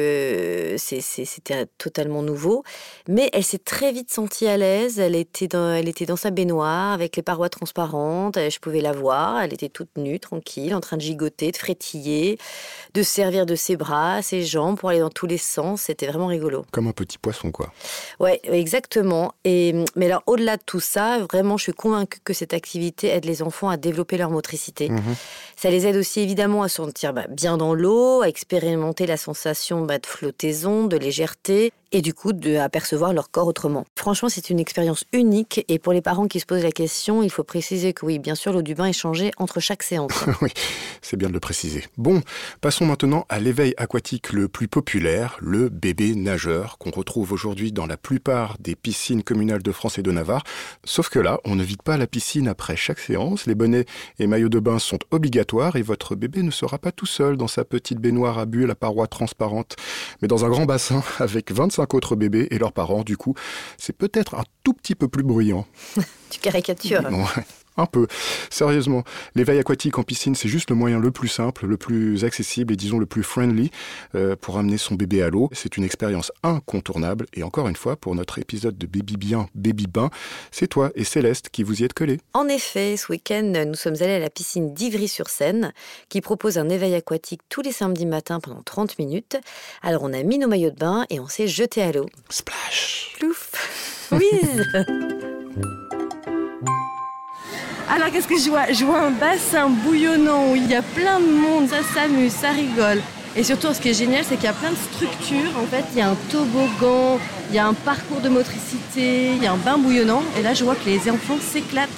c'était 0.79 1.67
totalement 1.79 2.23
nouveau. 2.23 2.65
Mais 3.09 3.31
elle 3.33 3.45
s'est 3.45 3.59
très 3.59 3.93
vite 3.93 4.13
sentie 4.13 4.47
à 4.47 4.57
l'aise. 4.57 4.99
Elle 4.99 5.15
était 5.15 5.49
dans, 5.49 5.73
elle 5.73 5.89
était 5.89 6.07
dans 6.07 6.17
sa 6.17 6.31
baignoire 6.31 6.93
avec 6.93 7.17
les 7.17 7.23
parois 7.23 7.49
transparentes. 7.49 8.37
Je 8.37 8.59
pouvais 8.59 8.81
la 8.81 8.93
voir. 8.93 9.41
Elle 9.43 9.55
était 9.55 9.69
toute 9.69 9.97
nue, 9.97 10.21
tranquille, 10.21 10.75
en 10.75 10.81
train 10.81 10.97
de 10.97 11.03
gigoter, 11.03 11.51
de 11.51 12.37
de 12.95 13.03
servir 13.03 13.47
de 13.47 13.55
ses 13.55 13.77
bras, 13.77 14.23
ses 14.23 14.43
jambes 14.43 14.79
pour 14.79 14.89
aller 14.91 15.01
dans 15.01 15.11
tous 15.11 15.27
les 15.27 15.39
sens. 15.39 15.83
C'était 15.83 16.07
vraiment 16.07 16.27
rigolo. 16.27 16.65
Comme 16.71 16.87
un 16.87 16.93
petit 16.93 17.19
poisson, 17.19 17.51
quoi. 17.51 17.73
Ouais, 18.21 18.41
exactement. 18.45 19.33
Et, 19.45 19.75
mais 19.97 20.07
alors, 20.07 20.23
au-delà 20.27 20.57
de 20.57 20.63
tout 20.65 20.81
ça, 20.81 21.19
vraiment, 21.31 21.57
je 21.57 21.65
suis 21.65 21.73
convaincue 21.73 22.21
que 22.25 22.33
cette 22.33 22.55
activité 22.55 23.09
aide 23.09 23.25
les 23.25 23.43
enfants 23.43 23.69
à 23.69 23.77
développer 23.77 24.17
leur 24.17 24.31
motricité. 24.31 24.89
Mhm. 24.89 25.15
Ça 25.57 25.71
les 25.71 25.87
aide 25.87 25.97
aussi 25.97 26.21
évidemment 26.21 26.63
à 26.63 26.69
se 26.69 26.77
sentir 26.77 27.13
bah, 27.13 27.27
bien 27.29 27.57
dans 27.57 27.75
l'eau, 27.75 28.23
à 28.23 28.29
expérimenter 28.29 29.07
la 29.07 29.17
sensation 29.17 29.83
bah, 29.83 29.99
de 29.99 30.07
flottaison, 30.07 30.87
de 30.87 30.97
légèreté, 30.97 31.73
et 31.93 32.03
du 32.03 32.15
coup 32.15 32.33
d'apercevoir 32.33 33.13
leur 33.13 33.31
corps 33.31 33.47
autrement. 33.47 33.85
Franchement, 33.97 34.29
c'est 34.29 34.51
une 34.51 34.61
expérience 34.61 35.05
unique 35.13 35.65
et 35.69 35.79
pour 35.79 35.93
les 35.93 36.03
parents 36.03 36.29
qui 36.29 36.41
se 36.41 36.47
posent 36.47 36.63
la 36.63 36.73
question, 36.73 37.23
il 37.23 37.31
faut 37.31 37.45
préciser 37.45 37.93
que 37.93 38.05
oui, 38.05 38.19
bien 38.19 38.35
sûr, 38.35 38.53
l'eau 38.53 38.63
du 38.63 38.75
bain 38.75 38.87
est 38.87 38.93
changée 38.93 39.31
entre 39.39 39.61
chaque 39.61 39.83
séance. 39.83 40.13
oui, 40.43 40.51
c'est 41.01 41.17
bien 41.17 41.29
de 41.29 41.33
le 41.33 41.41
préciser. 41.41 41.85
Bon, 41.97 42.21
passons 42.61 42.85
maintenant 42.85 43.25
à 43.29 43.39
l'éveil 43.39 43.75
aquatique 43.77 44.33
le 44.33 44.49
plus 44.49 44.69
populaire, 44.69 45.37
le 45.41 45.69
bébé 45.69 46.15
nageur, 46.15 46.79
qu'on 46.79 46.91
retrouve 46.91 47.33
aujourd'hui 47.33 47.73
dans 47.73 47.87
la 47.87 47.97
plupart 47.97 48.57
des 48.59 48.77
piscines 48.77 49.23
communales 49.23 49.63
de 49.63 49.73
France 49.73 49.99
et 49.99 50.03
de 50.03 50.13
Navarre. 50.13 50.45
Sauf 50.85 51.09
que 51.09 51.19
là, 51.19 51.41
on 51.45 51.55
ne 51.55 51.65
vide 51.65 51.83
pas 51.83 51.97
la 51.97 52.07
piscine 52.07 52.49
après 52.49 52.77
chaque 52.77 52.99
séance, 52.99 53.47
les 53.47 53.55
bonnets 53.55 53.87
et 54.19 54.27
maillots 54.27 54.49
de 54.49 54.61
bain 54.61 54.79
sont 54.79 54.99
obligatoires 55.11 55.77
et 55.77 55.83
votre 55.83 56.15
bébé 56.15 56.43
ne 56.43 56.51
sera 56.51 56.79
pas 56.79 56.93
tout 56.93 57.07
seul 57.07 57.37
dans 57.37 57.49
sa 57.49 57.65
petite 57.65 57.99
baignoire 57.99 58.39
à 58.39 58.47
bulles 58.47 58.71
à 58.71 58.75
paroi 58.75 59.07
transparente, 59.07 59.77
mais 60.21 60.29
dans 60.29 60.45
un 60.45 60.49
grand 60.49 60.67
bassin 60.67 61.03
avec 61.19 61.51
25 61.53 61.78
cinq 61.79 61.95
autres 61.95 62.17
bébés 62.17 62.49
et 62.51 62.59
leurs 62.59 62.73
parents. 62.73 63.05
Du 63.05 63.17
coup, 63.17 63.35
c'est 63.77 63.97
peut-être 63.97 64.35
un 64.35 64.43
tout 64.65 64.73
petit 64.73 64.97
peu 64.97 65.07
plus 65.07 65.23
bruyant. 65.23 65.65
tu 66.31 66.41
caricatures. 66.41 67.05
Ouais. 67.05 67.45
Un 67.79 67.87
peu. 67.87 68.09
Sérieusement, 68.51 69.05
l'éveil 69.37 69.59
aquatique 69.59 69.99
en 69.99 70.03
piscine, 70.03 70.35
c'est 70.35 70.49
juste 70.49 70.69
le 70.69 70.77
moyen 70.77 70.99
le 70.99 71.13
plus 71.13 71.29
simple, 71.29 71.67
le 71.67 71.77
plus 71.77 72.25
accessible 72.25 72.73
et 72.73 72.77
disons 72.77 72.99
le 72.99 73.07
plus 73.07 73.23
friendly 73.23 73.71
euh, 74.17 74.35
pour 74.35 74.59
amener 74.59 74.79
son 74.79 74.97
bébé 74.97 75.23
à 75.23 75.31
l'eau. 75.31 75.49
C'est 75.53 75.77
une 75.77 75.85
expérience 75.85 76.33
incontournable. 76.43 77.27
Et 77.35 77.45
encore 77.45 77.69
une 77.69 77.77
fois, 77.77 77.97
pour 77.97 78.17
notre 78.17 78.41
épisode 78.41 78.77
de 78.77 78.87
Baby 78.87 79.17
Bien, 79.17 79.49
Baby 79.55 79.87
Bain, 79.87 80.11
c'est 80.51 80.67
toi 80.67 80.91
et 80.97 81.05
Céleste 81.05 81.51
qui 81.51 81.63
vous 81.63 81.81
y 81.81 81.85
êtes 81.85 81.95
collés. 81.95 82.19
En 82.35 82.49
effet, 82.49 82.97
ce 82.97 83.13
week-end, 83.13 83.53
nous 83.67 83.75
sommes 83.75 83.95
allés 84.01 84.15
à 84.15 84.19
la 84.19 84.31
piscine 84.31 84.75
d'Ivry-sur-Seine 84.75 85.73
qui 86.09 86.21
propose 86.21 86.59
un 86.59 86.69
éveil 86.69 86.95
aquatique 86.95 87.43
tous 87.49 87.63
les 87.63 87.73
samedis 87.73 88.07
matins 88.07 88.41
pendant 88.41 88.63
30 88.63 88.99
minutes. 88.99 89.37
Alors 89.83 90.03
on 90.03 90.13
a 90.13 90.23
mis 90.25 90.39
nos 90.39 90.49
maillots 90.49 90.71
de 90.71 90.77
bain 90.77 91.07
et 91.11 91.21
on 91.21 91.29
s'est 91.29 91.49
jeté 91.49 91.83
à 91.83 91.93
l'eau. 91.93 92.07
Splash 92.29 93.15
Plouf 93.19 94.09
Oui 94.11 94.29
Alors 97.91 98.11
qu'est-ce 98.13 98.29
que 98.29 98.39
je 98.39 98.51
vois? 98.51 98.71
Je 98.71 98.85
vois 98.85 99.01
un 99.01 99.11
bassin 99.11 99.69
bouillonnant 99.69 100.51
où 100.51 100.57
il 100.57 100.67
y 100.67 100.75
a 100.75 100.83
plein 100.83 101.21
de 101.21 101.27
monde, 101.27 101.69
ça 101.69 101.79
s'amuse, 101.95 102.33
ça 102.33 102.51
rigole. 102.51 103.01
Et 103.35 103.43
surtout, 103.43 103.73
ce 103.73 103.81
qui 103.81 103.89
est 103.89 103.95
génial, 103.95 104.25
c'est 104.29 104.37
qu'il 104.37 104.45
y 104.45 104.49
a 104.49 104.53
plein 104.53 104.71
de 104.71 104.77
structures. 104.93 105.53
En 105.59 105.67
fait, 105.67 105.85
il 105.93 105.99
y 105.99 106.03
a 106.03 106.09
un 106.09 106.17
toboggan, 106.31 107.19
il 107.49 107.57
y 107.57 107.59
a 107.59 107.67
un 107.67 107.73
parcours 107.73 108.21
de 108.21 108.29
motricité, 108.29 109.33
il 109.37 109.43
y 109.43 109.47
a 109.47 109.53
un 109.53 109.57
bain 109.57 109.79
bouillonnant. 109.79 110.23
Et 110.39 110.43
là, 110.43 110.53
je 110.53 110.65
vois 110.65 110.75
que 110.75 110.85
les 110.85 111.11
enfants 111.11 111.39
s'éclatent, 111.41 111.89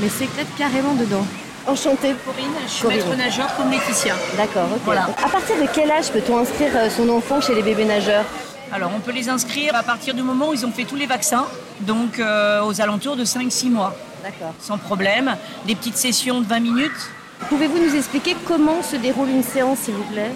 mais 0.00 0.08
s'éclatent 0.08 0.54
carrément 0.58 0.94
dedans. 0.94 1.24
Enchantée. 1.68 2.16
Corinne, 2.24 2.50
je 2.66 2.72
suis 2.72 2.88
maître 2.88 3.14
nageur 3.14 3.54
comme 3.56 3.70
Laetitia. 3.70 4.16
D'accord, 4.36 4.68
ok. 4.74 4.80
Voilà. 4.84 5.08
À 5.24 5.28
partir 5.28 5.56
de 5.56 5.66
quel 5.72 5.90
âge 5.92 6.10
peut-on 6.10 6.38
inscrire 6.38 6.72
euh, 6.74 6.90
son 6.90 7.08
enfant 7.08 7.40
chez 7.40 7.54
les 7.54 7.62
bébés 7.62 7.84
nageurs? 7.84 8.24
Alors, 8.72 8.90
on 8.96 8.98
peut 8.98 9.12
les 9.12 9.28
inscrire 9.28 9.76
à 9.76 9.84
partir 9.84 10.14
du 10.14 10.22
moment 10.22 10.48
où 10.48 10.54
ils 10.54 10.66
ont 10.66 10.72
fait 10.72 10.84
tous 10.84 10.96
les 10.96 11.06
vaccins, 11.06 11.46
donc 11.80 12.18
euh, 12.18 12.64
aux 12.64 12.80
alentours 12.80 13.14
de 13.14 13.24
5-6 13.24 13.70
mois. 13.70 13.94
D'accord. 14.22 14.54
Sans 14.60 14.78
problème. 14.78 15.36
Des 15.66 15.74
petites 15.74 15.96
sessions 15.96 16.40
de 16.40 16.46
20 16.46 16.60
minutes. 16.60 17.10
Pouvez-vous 17.48 17.78
nous 17.78 17.94
expliquer 17.96 18.36
comment 18.46 18.82
se 18.82 18.96
déroule 18.96 19.28
une 19.28 19.42
séance, 19.42 19.80
s'il 19.80 19.94
vous 19.94 20.04
plaît? 20.04 20.30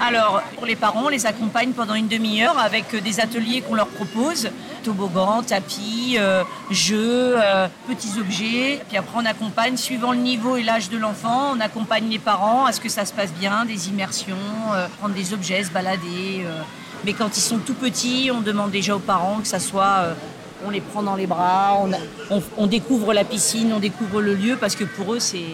Alors, 0.00 0.42
pour 0.56 0.66
les 0.66 0.76
parents, 0.76 1.04
on 1.06 1.08
les 1.08 1.24
accompagne 1.26 1.72
pendant 1.72 1.94
une 1.94 2.08
demi-heure 2.08 2.58
avec 2.58 2.94
des 3.02 3.20
ateliers 3.20 3.62
qu'on 3.62 3.74
leur 3.74 3.88
propose 3.88 4.50
toboggan, 4.86 5.42
tapis, 5.42 6.16
euh, 6.18 6.44
jeux, 6.70 7.34
euh, 7.36 7.66
petits 7.88 8.20
objets. 8.20 8.80
Puis 8.88 8.96
après, 8.96 9.18
on 9.20 9.24
accompagne, 9.24 9.76
suivant 9.76 10.12
le 10.12 10.18
niveau 10.18 10.56
et 10.56 10.62
l'âge 10.62 10.90
de 10.90 10.96
l'enfant, 10.96 11.52
on 11.56 11.60
accompagne 11.60 12.08
les 12.08 12.18
parents 12.18 12.66
à 12.66 12.72
ce 12.72 12.80
que 12.80 12.88
ça 12.88 13.04
se 13.04 13.12
passe 13.12 13.32
bien, 13.32 13.64
des 13.64 13.88
immersions, 13.88 14.36
euh, 14.74 14.86
prendre 14.98 15.14
des 15.14 15.34
objets, 15.34 15.64
se 15.64 15.70
balader. 15.70 16.44
mais 17.04 17.12
quand 17.12 17.36
ils 17.36 17.40
sont 17.40 17.58
tout 17.58 17.74
petits, 17.74 18.30
on 18.32 18.40
demande 18.40 18.70
déjà 18.70 18.96
aux 18.96 19.06
parents 19.14 19.38
que 19.40 19.46
ça 19.46 19.60
soit 19.60 20.16
on 20.64 20.70
les 20.70 20.80
prend 20.80 21.02
dans 21.02 21.16
les 21.16 21.26
bras, 21.26 21.84
on, 22.56 22.66
découvre 22.66 23.12
la 23.12 23.24
piscine, 23.24 23.72
on 23.72 23.78
découvre 23.78 24.20
le 24.20 24.34
lieu 24.34 24.56
parce 24.58 24.74
que 24.76 24.84
pour 24.84 25.14
eux 25.14 25.20
c'est 25.20 25.44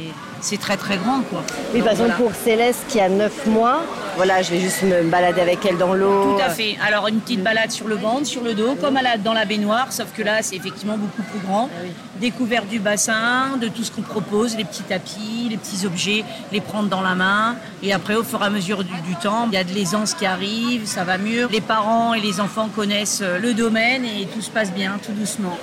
très 0.59 0.77
très 0.77 0.97
grand. 0.97 1.23
Quoi. 1.23 1.43
Oui, 1.73 1.81
par 1.81 1.93
exemple 1.93 2.15
pour 2.17 2.35
Céleste 2.35 2.85
qui 2.89 3.01
a 3.01 3.09
9 3.09 3.47
mois, 3.47 3.85
voilà, 4.17 4.43
je 4.43 4.51
vais 4.51 4.61
juste 4.61 4.83
me 4.83 5.03
balader 5.05 5.41
avec 5.41 5.65
elle 5.65 5.79
dans 5.79 5.95
l'eau. 5.95 6.37
Tout 6.37 6.43
à 6.45 6.51
fait. 6.51 6.77
Alors 6.87 7.09
une 7.09 7.21
petite 7.21 7.43
balade 7.43 7.71
sur 7.71 7.89
le 7.89 7.95
ventre, 7.95 8.27
sur 8.27 8.43
le 8.43 8.55
dos, 8.55 8.75
comme 8.81 8.99
dans 9.25 9.33
la 9.33 9.45
baignoire, 9.45 9.93
sauf 9.93 10.13
que 10.13 10.23
là 10.23 10.43
c'est 10.43 10.57
effectivement 10.57 10.99
beaucoup 10.99 11.23
plus 11.23 11.41
grand. 11.41 11.71
Ah 11.73 11.87
Découverte 12.21 12.69
du 12.69 12.79
bassin, 12.79 13.57
de 13.61 13.69
tout 13.69 13.83
ce 13.83 13.91
qu'on 13.91 14.03
propose, 14.03 14.57
les 14.57 14.65
petits 14.65 14.83
tapis, 14.83 15.49
les 15.51 15.57
petits 15.57 15.87
objets, 15.87 16.25
les 16.53 16.61
prendre 16.61 16.89
dans 16.89 17.01
la 17.01 17.15
main. 17.15 17.57
Et 17.83 17.93
après 17.93 18.15
au 18.15 18.23
fur 18.23 18.43
et 18.43 18.47
à 18.47 18.51
mesure 18.51 18.85
du, 18.85 18.95
du 19.01 19.17
temps, 19.17 19.49
il 19.51 19.55
y 19.55 19.57
a 19.57 19.65
de 19.65 19.73
l'aisance 19.73 20.15
qui 20.15 20.27
arrive, 20.27 20.87
ça 20.87 21.05
va 21.05 21.19
mieux. 21.19 21.49
Les 21.51 21.61
parents 21.61 22.15
et 22.15 22.21
les 22.21 22.41
enfants 22.41 22.69
connaissent 22.69 23.23
le 23.23 23.55
domaine 23.55 24.05
et 24.05 24.27
tout 24.27 24.41
se 24.41 24.51
passe 24.51 24.73
bien 24.73 24.99
tout 25.05 25.13
doucement. 25.13 25.59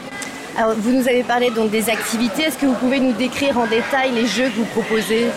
Vous 0.78 0.92
nous 0.92 1.08
avez 1.08 1.24
parlé 1.24 1.52
donc 1.52 1.72
des 1.72 1.90
activités. 1.90 2.44
Est-ce 2.44 2.58
que 2.58 2.66
vous 2.66 2.74
pouvez 2.74 3.00
nous 3.00 3.14
décrire 3.14 3.58
en 3.58 3.66
détail 3.66 4.12
les 4.12 4.28
jeux 4.28 4.50
que 4.50 4.58
vous 4.58 4.66
proposez? 4.66 5.28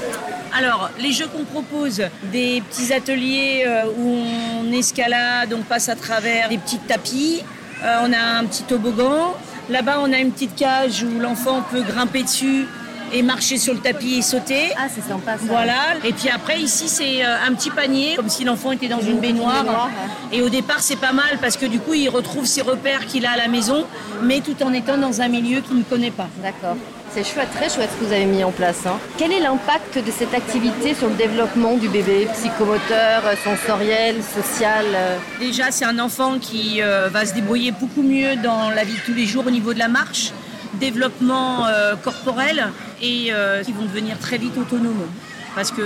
Alors, 0.57 0.91
les 0.99 1.13
jeux 1.13 1.29
qu'on 1.29 1.45
propose, 1.45 2.03
des 2.31 2.63
petits 2.69 2.93
ateliers 2.93 3.65
euh, 3.67 3.85
où 3.97 4.23
on 4.61 4.73
escalade, 4.73 5.55
on 5.55 5.63
passe 5.63 5.89
à 5.89 5.97
travers 5.97 6.51
des 6.51 6.59
petits 6.59 6.79
tapis, 6.79 7.43
euh, 7.83 7.97
on 8.05 8.13
a 8.13 8.39
un 8.39 8.45
petit 8.45 8.63
toboggan. 8.65 9.35
Là-bas, 9.71 9.99
on 10.03 10.13
a 10.13 10.19
une 10.19 10.31
petite 10.31 10.55
cage 10.55 11.05
où 11.05 11.21
l'enfant 11.21 11.63
peut 11.71 11.83
grimper 11.83 12.25
dessus 12.25 12.67
et 13.13 13.23
marcher 13.23 13.59
sur 13.59 13.75
le 13.75 13.81
tapis 13.81 14.17
et 14.19 14.23
sauter. 14.23 14.71
Ah, 14.77 14.87
c'est 14.93 15.03
sympa 15.03 15.33
ça. 15.33 15.45
Voilà. 15.47 15.97
Et 16.05 16.13
puis 16.13 16.29
après, 16.29 16.61
ici, 16.61 16.89
c'est 16.89 17.25
euh, 17.25 17.47
un 17.47 17.55
petit 17.55 17.71
panier, 17.71 18.17
comme 18.17 18.29
si 18.29 18.45
l'enfant 18.45 18.73
était 18.73 18.89
dans 18.89 19.01
une, 19.01 19.21
baignoire. 19.21 19.91
Et 20.33 20.43
au 20.43 20.49
départ, 20.49 20.81
c'est 20.81 20.97
pas 20.97 21.13
mal 21.13 21.39
parce 21.41 21.57
que 21.57 21.67
du 21.67 21.79
coup, 21.79 21.95
il 21.95 22.09
retrouve 22.09 22.47
ses 22.47 22.63
repères 22.63 23.07
qu'il 23.07 23.27
a 23.27 23.33
à 23.33 23.37
la 23.37 23.49
maison, 23.49 23.85
mais 24.23 24.41
tout 24.41 24.61
en 24.63 24.73
étant 24.73 24.97
dans 24.97 25.21
un 25.21 25.29
milieu 25.29 25.61
qu'il 25.61 25.77
ne 25.77 25.83
connaît 25.83 26.11
pas. 26.11 26.29
D'accord. 26.43 26.77
C'est 27.15 27.25
chouette, 27.25 27.51
très 27.55 27.69
chouette 27.69 27.91
ce 27.95 28.01
que 28.01 28.07
vous 28.07 28.13
avez 28.13 28.25
mis 28.25 28.43
en 28.43 28.51
place. 28.51 28.87
Hein. 28.87 28.99
Quel 29.19 29.33
est 29.33 29.41
l'impact 29.41 29.99
de 29.99 30.11
cette 30.11 30.33
activité 30.33 30.95
sur 30.95 31.09
le 31.09 31.15
développement 31.15 31.77
du 31.77 31.89
bébé 31.89 32.27
Psychomoteur, 32.33 33.23
sensoriel, 33.45 34.17
social 34.23 34.87
euh? 34.95 35.19
Déjà, 35.39 35.71
c'est 35.71 35.85
un 35.85 35.99
enfant 35.99 36.39
qui 36.41 36.81
euh, 36.81 37.09
va 37.11 37.27
se 37.27 37.35
débrouiller 37.35 37.71
beaucoup 37.71 38.03
mieux 38.03 38.37
dans 38.37 38.71
la 38.71 38.85
vie 38.85 38.95
de 38.95 39.01
tous 39.05 39.13
les 39.13 39.27
jours 39.27 39.47
au 39.47 39.51
niveau 39.51 39.75
de 39.75 39.79
la 39.79 39.89
marche 39.89 40.33
développement 40.81 41.67
euh, 41.67 41.95
corporel 41.97 42.69
et 43.03 43.33
euh, 43.33 43.63
qui 43.63 43.73
vont 43.73 43.83
devenir 43.83 44.19
très 44.19 44.39
vite 44.39 44.57
autonomes. 44.57 45.07
Parce 45.55 45.71
que 45.71 45.83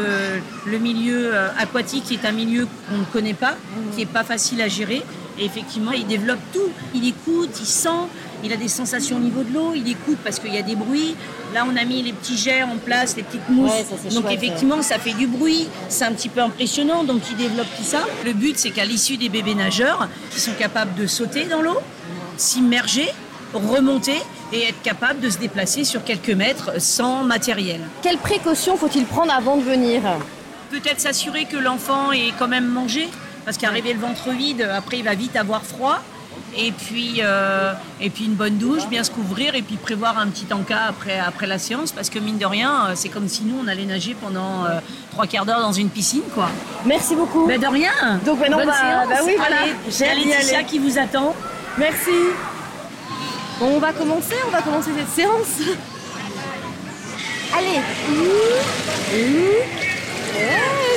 le 0.66 0.78
milieu 0.78 1.34
euh, 1.34 1.48
aquatique 1.58 2.12
est 2.12 2.24
un 2.24 2.30
milieu 2.30 2.68
qu'on 2.88 2.98
ne 2.98 3.04
connaît 3.04 3.34
pas, 3.34 3.56
qui 3.92 3.98
n'est 3.98 4.06
pas 4.06 4.22
facile 4.22 4.62
à 4.62 4.68
gérer. 4.68 5.02
Et 5.38 5.44
effectivement, 5.44 5.90
il 5.90 6.06
développe 6.06 6.38
tout. 6.52 6.70
Il 6.94 7.06
écoute, 7.06 7.50
il 7.60 7.66
sent, 7.66 8.06
il 8.44 8.52
a 8.52 8.56
des 8.56 8.68
sensations 8.68 9.16
au 9.16 9.20
niveau 9.20 9.42
de 9.42 9.52
l'eau, 9.52 9.72
il 9.74 9.88
écoute 9.90 10.18
parce 10.22 10.38
qu'il 10.38 10.54
y 10.54 10.58
a 10.58 10.62
des 10.62 10.76
bruits. 10.76 11.16
Là, 11.52 11.66
on 11.68 11.76
a 11.76 11.84
mis 11.84 12.02
les 12.02 12.12
petits 12.12 12.36
jets 12.36 12.62
en 12.62 12.76
place, 12.76 13.16
les 13.16 13.22
petites 13.22 13.48
mousses. 13.48 13.72
donc 14.14 14.30
effectivement, 14.30 14.82
ça 14.82 14.98
fait 14.98 15.14
du 15.14 15.26
bruit. 15.26 15.66
C'est 15.88 16.04
un 16.04 16.12
petit 16.12 16.28
peu 16.28 16.40
impressionnant. 16.40 17.02
Donc 17.02 17.22
il 17.30 17.36
développe 17.36 17.68
tout 17.76 17.84
ça. 17.84 18.04
Le 18.24 18.34
but, 18.34 18.56
c'est 18.56 18.70
qu'à 18.70 18.84
l'issue 18.84 19.16
des 19.16 19.28
bébés 19.28 19.54
nageurs, 19.54 20.08
qui 20.30 20.40
sont 20.40 20.52
capables 20.52 20.94
de 20.94 21.06
sauter 21.06 21.44
dans 21.44 21.60
l'eau, 21.60 21.78
s'immerger, 22.36 23.08
remonter 23.52 24.20
et 24.52 24.68
être 24.68 24.80
capable 24.82 25.20
de 25.20 25.30
se 25.30 25.38
déplacer 25.38 25.84
sur 25.84 26.04
quelques 26.04 26.30
mètres 26.30 26.80
sans 26.80 27.24
matériel. 27.24 27.80
Quelles 28.02 28.18
précautions 28.18 28.76
faut-il 28.76 29.04
prendre 29.04 29.32
avant 29.32 29.56
de 29.56 29.62
venir? 29.62 30.02
Peut-être 30.70 31.00
s'assurer 31.00 31.44
que 31.44 31.56
l'enfant 31.56 32.12
est 32.12 32.32
quand 32.38 32.48
même 32.48 32.66
mangé, 32.66 33.08
parce 33.44 33.56
qu'arriver 33.56 33.92
le 33.92 34.00
ventre 34.00 34.30
vide, 34.30 34.68
après 34.76 34.98
il 34.98 35.04
va 35.04 35.14
vite 35.14 35.36
avoir 35.36 35.62
froid. 35.62 36.00
Et 36.58 36.72
puis, 36.72 37.20
euh, 37.22 37.72
et 38.00 38.08
puis 38.08 38.24
une 38.24 38.34
bonne 38.34 38.56
douche, 38.56 38.86
bien 38.88 39.04
se 39.04 39.10
couvrir 39.10 39.54
et 39.54 39.62
puis 39.62 39.76
prévoir 39.76 40.18
un 40.18 40.28
petit 40.28 40.46
encas 40.52 40.84
après, 40.88 41.18
après 41.18 41.46
la 41.46 41.58
séance 41.58 41.92
parce 41.92 42.08
que 42.08 42.18
mine 42.18 42.38
de 42.38 42.46
rien, 42.46 42.86
euh, 42.88 42.92
c'est 42.94 43.10
comme 43.10 43.28
si 43.28 43.44
nous 43.44 43.56
on 43.62 43.68
allait 43.68 43.84
nager 43.84 44.16
pendant 44.20 44.64
euh, 44.64 44.78
trois 45.12 45.26
quarts 45.26 45.44
d'heure 45.44 45.60
dans 45.60 45.72
une 45.72 45.90
piscine 45.90 46.22
quoi. 46.34 46.48
Merci 46.86 47.14
beaucoup. 47.14 47.46
Mais 47.46 47.58
de 47.58 47.66
rien. 47.66 47.90
Donc 48.24 48.40
maintenant, 48.40 48.58
Bonne 48.58 48.66
bah, 48.68 48.74
séance. 48.80 49.08
bah 49.08 49.16
oui, 49.24 49.32
voilà. 49.36 49.56
Allez, 49.62 50.22
y 50.22 50.24
Laetitia 50.28 50.58
aller. 50.58 50.66
qui 50.66 50.78
vous 50.78 50.98
attend. 50.98 51.34
Merci. 51.78 52.10
On 53.60 53.78
va 53.78 53.92
commencer, 53.92 54.34
on 54.46 54.50
va 54.50 54.60
commencer 54.60 54.90
cette 54.96 55.08
séance. 55.08 55.60
Allez. 57.56 57.80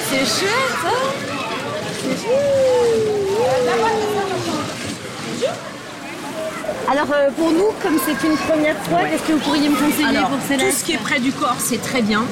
C'est 0.09 0.25
chouette, 0.25 0.85
hein 0.85 1.13
C'est 2.03 2.17
chouette. 5.41 5.68
Alors 6.91 7.05
euh, 7.13 7.29
pour 7.37 7.51
nous, 7.51 7.67
comme 7.83 7.99
c'est 8.03 8.27
une 8.27 8.35
première 8.35 8.75
fois, 8.85 9.01
est-ce 9.13 9.21
que 9.21 9.33
vous 9.33 9.39
pourriez 9.39 9.69
me 9.69 9.75
conseiller 9.75 10.07
Alors, 10.07 10.29
pour 10.29 10.39
tout 10.39 10.47
Céleste 10.47 10.79
ce 10.79 10.85
qui 10.85 10.93
est 10.93 10.97
près 10.97 11.19
du 11.19 11.31
corps, 11.31 11.57
c'est 11.59 11.79
très 11.79 12.01
bien. 12.01 12.23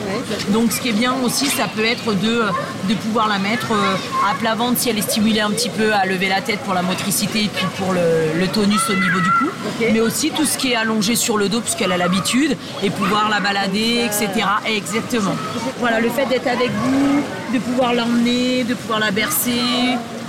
Donc, 0.49 0.71
ce 0.71 0.81
qui 0.81 0.89
est 0.89 0.93
bien 0.93 1.13
aussi, 1.23 1.45
ça 1.45 1.67
peut 1.67 1.85
être 1.85 2.13
de, 2.15 2.41
de 2.89 2.93
pouvoir 2.95 3.27
la 3.27 3.37
mettre 3.37 3.71
euh, 3.71 3.95
à 4.27 4.33
plat 4.33 4.55
ventre 4.55 4.79
si 4.79 4.89
elle 4.89 4.97
est 4.97 5.03
stimulée 5.03 5.41
un 5.41 5.51
petit 5.51 5.69
peu 5.69 5.93
à 5.93 6.07
lever 6.07 6.27
la 6.27 6.41
tête 6.41 6.59
pour 6.61 6.73
la 6.73 6.81
motricité 6.81 7.43
et 7.43 7.49
puis 7.49 7.67
pour 7.77 7.93
le, 7.93 8.39
le 8.39 8.47
tonus 8.47 8.81
au 8.89 8.95
niveau 8.95 9.19
du 9.19 9.29
cou. 9.29 9.45
Mais 9.79 10.01
aussi 10.01 10.31
tout 10.31 10.45
ce 10.45 10.57
qui 10.57 10.71
est 10.71 10.75
allongé 10.75 11.15
sur 11.15 11.37
le 11.37 11.49
dos, 11.49 11.61
puisqu'elle 11.61 11.91
a 11.91 11.97
l'habitude, 11.97 12.57
et 12.81 12.89
pouvoir 12.89 13.29
la 13.29 13.39
balader, 13.39 14.05
etc. 14.05 14.27
Exactement. 14.65 15.35
Voilà, 15.79 15.99
le 15.99 16.09
fait 16.09 16.25
d'être 16.25 16.47
avec 16.47 16.71
vous, 16.71 17.21
de 17.53 17.59
pouvoir 17.59 17.93
l'emmener, 17.93 18.63
de 18.63 18.73
pouvoir 18.73 18.99
la 18.99 19.11
bercer. 19.11 19.61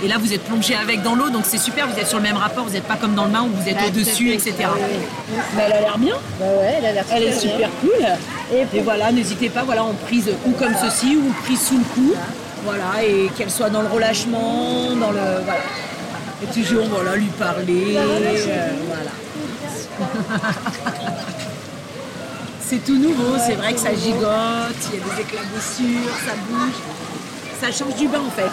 Et 0.03 0.07
là, 0.07 0.15
vous 0.17 0.33
êtes 0.33 0.43
plongé 0.43 0.75
avec 0.75 1.01
dans 1.01 1.15
l'eau, 1.15 1.29
donc 1.29 1.43
c'est 1.45 1.57
super, 1.57 1.87
vous 1.87 1.99
êtes 1.99 2.07
sur 2.07 2.17
le 2.17 2.23
même 2.23 2.37
rapport, 2.37 2.63
vous 2.65 2.71
n'êtes 2.71 2.87
pas 2.87 2.95
comme 2.95 3.15
dans 3.15 3.25
le 3.25 3.31
bain 3.31 3.43
où 3.43 3.49
vous 3.53 3.67
êtes 3.67 3.77
au-dessus, 3.85 4.31
etc. 4.31 4.53
Mais 5.55 5.63
elle 5.65 5.73
a 5.73 5.81
l'air 5.81 5.97
bien. 5.97 6.15
ouais, 6.39 6.75
elle 6.77 6.85
a 6.85 6.91
l'air 6.93 7.05
Elle 7.11 7.23
est 7.23 7.39
super 7.39 7.69
cool. 7.81 8.05
Et, 8.73 8.79
voilà, 8.81 9.11
n'hésitez 9.11 9.49
pas, 9.49 9.63
voilà, 9.63 9.83
en 9.83 9.93
prise 9.93 10.31
ou 10.45 10.51
comme 10.51 10.73
ceci 10.81 11.17
ou 11.17 11.33
prise 11.43 11.61
sous 11.61 11.77
le 11.77 11.83
cou. 11.93 12.13
Voilà, 12.63 13.03
et 13.03 13.29
qu'elle 13.37 13.51
soit 13.51 13.69
dans 13.69 13.81
le 13.81 13.87
relâchement, 13.87 14.95
dans 14.99 15.11
le. 15.11 15.19
Voilà. 15.45 15.61
Et 16.41 16.47
toujours, 16.47 16.85
voilà, 16.85 17.15
lui 17.15 17.27
parler. 17.37 17.97
euh, 17.97 18.69
voilà. 18.87 19.11
C'est 22.69 22.85
tout 22.85 22.97
nouveau, 22.97 23.35
c'est 23.43 23.53
vrai 23.55 23.73
que 23.73 23.79
ça 23.79 23.89
gigote, 23.95 24.77
il 24.93 24.99
y 24.99 25.01
a 25.01 25.15
des 25.15 25.21
éclaboussures, 25.21 26.13
ça 26.25 26.33
bouge. 26.47 26.75
Ça 27.59 27.71
change 27.71 27.95
du 27.95 28.07
bain 28.07 28.21
en 28.25 28.29
fait. 28.31 28.49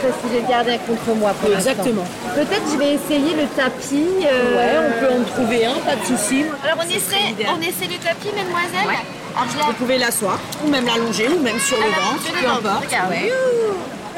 C'est 0.00 0.08
ce 0.08 0.12
que 0.12 0.28
j'ai 0.32 0.42
gardé 0.48 0.78
contre 0.86 1.16
moi 1.18 1.32
pour. 1.40 1.50
Exactement. 1.52 2.04
Peut-être 2.34 2.62
je 2.72 2.76
vais 2.78 2.94
essayer 2.94 3.34
le 3.34 3.46
tapis. 3.56 4.06
euh, 4.22 4.54
Ouais, 4.56 4.86
on 4.86 5.00
peut 5.00 5.12
en 5.20 5.24
trouver 5.24 5.64
un, 5.66 5.72
pas 5.72 5.96
de 5.96 6.04
souci. 6.04 6.44
Alors 6.62 6.76
on 6.78 6.88
essaie, 6.88 7.34
on 7.48 7.60
essaie 7.60 7.88
le 7.90 7.98
tapis, 7.98 8.28
mademoiselle 8.36 8.86
Alors 9.34 9.48
je 9.50 9.66
Vous 9.66 9.72
pouvez 9.72 9.98
l'asseoir, 9.98 10.38
ou 10.64 10.68
même 10.68 10.84
l'allonger, 10.86 11.28
ou 11.28 11.40
même 11.42 11.58
sur 11.58 11.78
le 11.78 11.84
ventre, 11.84 12.30
peu 12.40 12.46
importe. 12.48 12.94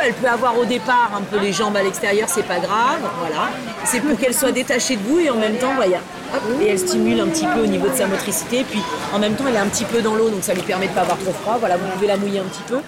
Elle 0.02 0.14
peut 0.14 0.28
avoir 0.28 0.58
au 0.58 0.64
départ 0.64 1.10
un 1.14 1.22
peu 1.22 1.38
les 1.38 1.52
jambes 1.52 1.76
à 1.76 1.82
l'extérieur, 1.82 2.28
c'est 2.28 2.46
pas 2.46 2.58
grave, 2.58 3.00
voilà. 3.18 3.50
C'est 3.84 4.00
pour 4.00 4.18
qu'elle 4.18 4.34
soit 4.34 4.52
détachée 4.52 4.96
de 4.96 5.02
vous 5.02 5.18
et 5.18 5.28
en 5.28 5.36
même 5.36 5.56
temps, 5.56 5.74
voyez, 5.74 5.96
hop, 5.96 6.42
et 6.60 6.68
elle 6.68 6.78
stimule 6.78 7.20
un 7.20 7.26
petit 7.26 7.46
peu 7.46 7.60
au 7.60 7.66
niveau 7.66 7.88
de 7.88 7.94
sa 7.94 8.06
motricité. 8.06 8.64
Puis 8.68 8.80
en 9.12 9.18
même 9.18 9.34
temps, 9.34 9.44
elle 9.48 9.56
est 9.56 9.58
un 9.58 9.68
petit 9.68 9.84
peu 9.84 10.00
dans 10.00 10.14
l'eau, 10.14 10.30
donc 10.30 10.42
ça 10.42 10.54
lui 10.54 10.62
permet 10.62 10.88
de 10.88 10.92
pas 10.92 11.02
avoir 11.02 11.18
trop 11.18 11.32
froid. 11.32 11.56
Voilà, 11.58 11.76
vous 11.76 11.86
pouvez 11.92 12.06
la 12.06 12.16
mouiller 12.16 12.38
un 12.38 12.44
petit 12.44 12.62
peu. 12.66 12.78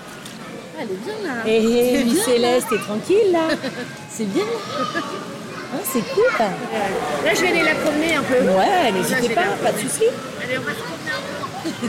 Elle 0.79 0.85
est 0.85 1.05
bien 1.05 1.15
là. 1.23 1.47
Et 1.47 1.61
C'est 1.61 1.99
hey, 1.99 2.05
bien, 2.05 2.25
Céleste, 2.25 2.67
t'es 2.71 2.79
tranquille 2.79 3.33
là 3.33 3.49
C'est 4.11 4.25
bien. 4.25 4.45
Hein, 4.45 5.79
c'est 5.85 6.15
cool. 6.15 6.25
Là, 6.39 7.35
je 7.35 7.41
vais 7.41 7.49
aller 7.49 7.63
la 7.63 7.75
promener 7.75 8.15
un 8.15 8.23
peu. 8.23 8.35
Ouais, 8.35 8.93
n'hésitez 8.93 9.35
pas, 9.35 9.43
pas 9.63 9.73
de 9.73 9.79
soucis. 9.79 10.05
Allez, 10.43 10.59
on 10.59 10.63
va 10.63 10.73
se 10.73 10.79
promener 10.79 11.11
un 11.11 11.89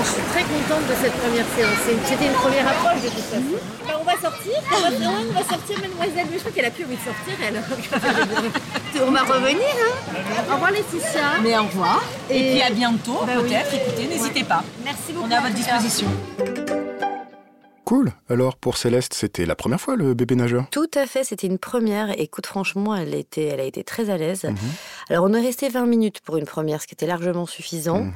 Je 0.00 0.04
suis 0.08 0.22
très 0.30 0.42
contente 0.42 0.86
de 0.88 0.94
cette 1.02 1.12
première 1.14 1.44
séance. 1.56 1.78
C'était 2.06 2.26
une 2.26 2.32
première 2.32 2.68
approche 2.68 3.02
de 3.02 3.08
toute 3.08 3.24
façon. 3.24 3.58
Bah, 3.86 3.94
on 4.00 4.04
va 4.04 4.12
sortir. 4.12 4.52
On 4.72 4.80
va, 4.80 4.88
ouais, 4.90 5.26
on 5.30 5.32
va 5.32 5.44
sortir, 5.44 5.80
mademoiselle. 5.80 6.26
Mais 6.30 6.34
je 6.36 6.38
crois 6.40 6.52
qu'elle 6.52 6.64
a 6.64 6.70
plus 6.70 6.84
envie 6.84 6.96
de 6.96 7.00
sortir, 7.00 7.34
elle. 7.44 9.02
on 9.06 9.10
va 9.10 9.20
revenir, 9.22 9.66
hein. 9.66 10.44
Au 10.50 10.54
revoir, 10.54 10.70
Laetitia. 10.70 11.40
Mais 11.42 11.58
au 11.58 11.64
revoir. 11.64 12.02
Et, 12.30 12.38
Et- 12.38 12.52
puis 12.52 12.62
à 12.62 12.70
bientôt, 12.70 13.18
Bah 13.26 13.32
oui. 13.42 13.48
peut-être. 13.48 13.74
Écoutez, 13.74 14.06
n'hésitez 14.06 14.44
pas. 14.44 14.62
Merci 14.84 15.12
beaucoup. 15.12 15.26
On 15.26 15.30
est 15.30 15.34
à 15.34 15.40
votre 15.40 15.52
tout 15.54 15.58
disposition. 15.60 16.06
Cool. 17.84 18.12
Alors, 18.28 18.56
pour 18.56 18.76
Céleste, 18.76 19.14
c'était 19.14 19.46
la 19.46 19.56
première 19.56 19.80
fois 19.80 19.96
le 19.96 20.12
bébé 20.12 20.34
nageur 20.34 20.66
Tout 20.70 20.90
à 20.94 21.06
fait, 21.06 21.24
c'était 21.24 21.46
une 21.46 21.58
première. 21.58 22.10
Écoute, 22.20 22.46
franchement, 22.46 22.94
elle, 22.94 23.14
était, 23.14 23.46
elle 23.46 23.60
a 23.60 23.64
été 23.64 23.82
très 23.82 24.10
à 24.10 24.18
l'aise. 24.18 24.44
Mhm. 24.44 24.56
Alors, 25.08 25.24
on 25.24 25.32
est 25.32 25.40
resté 25.40 25.70
20 25.70 25.86
minutes 25.86 26.20
pour 26.20 26.36
une 26.36 26.44
première, 26.44 26.82
ce 26.82 26.86
qui 26.86 26.92
était 26.94 27.06
largement 27.06 27.46
suffisant. 27.46 28.00
Mhm. 28.02 28.12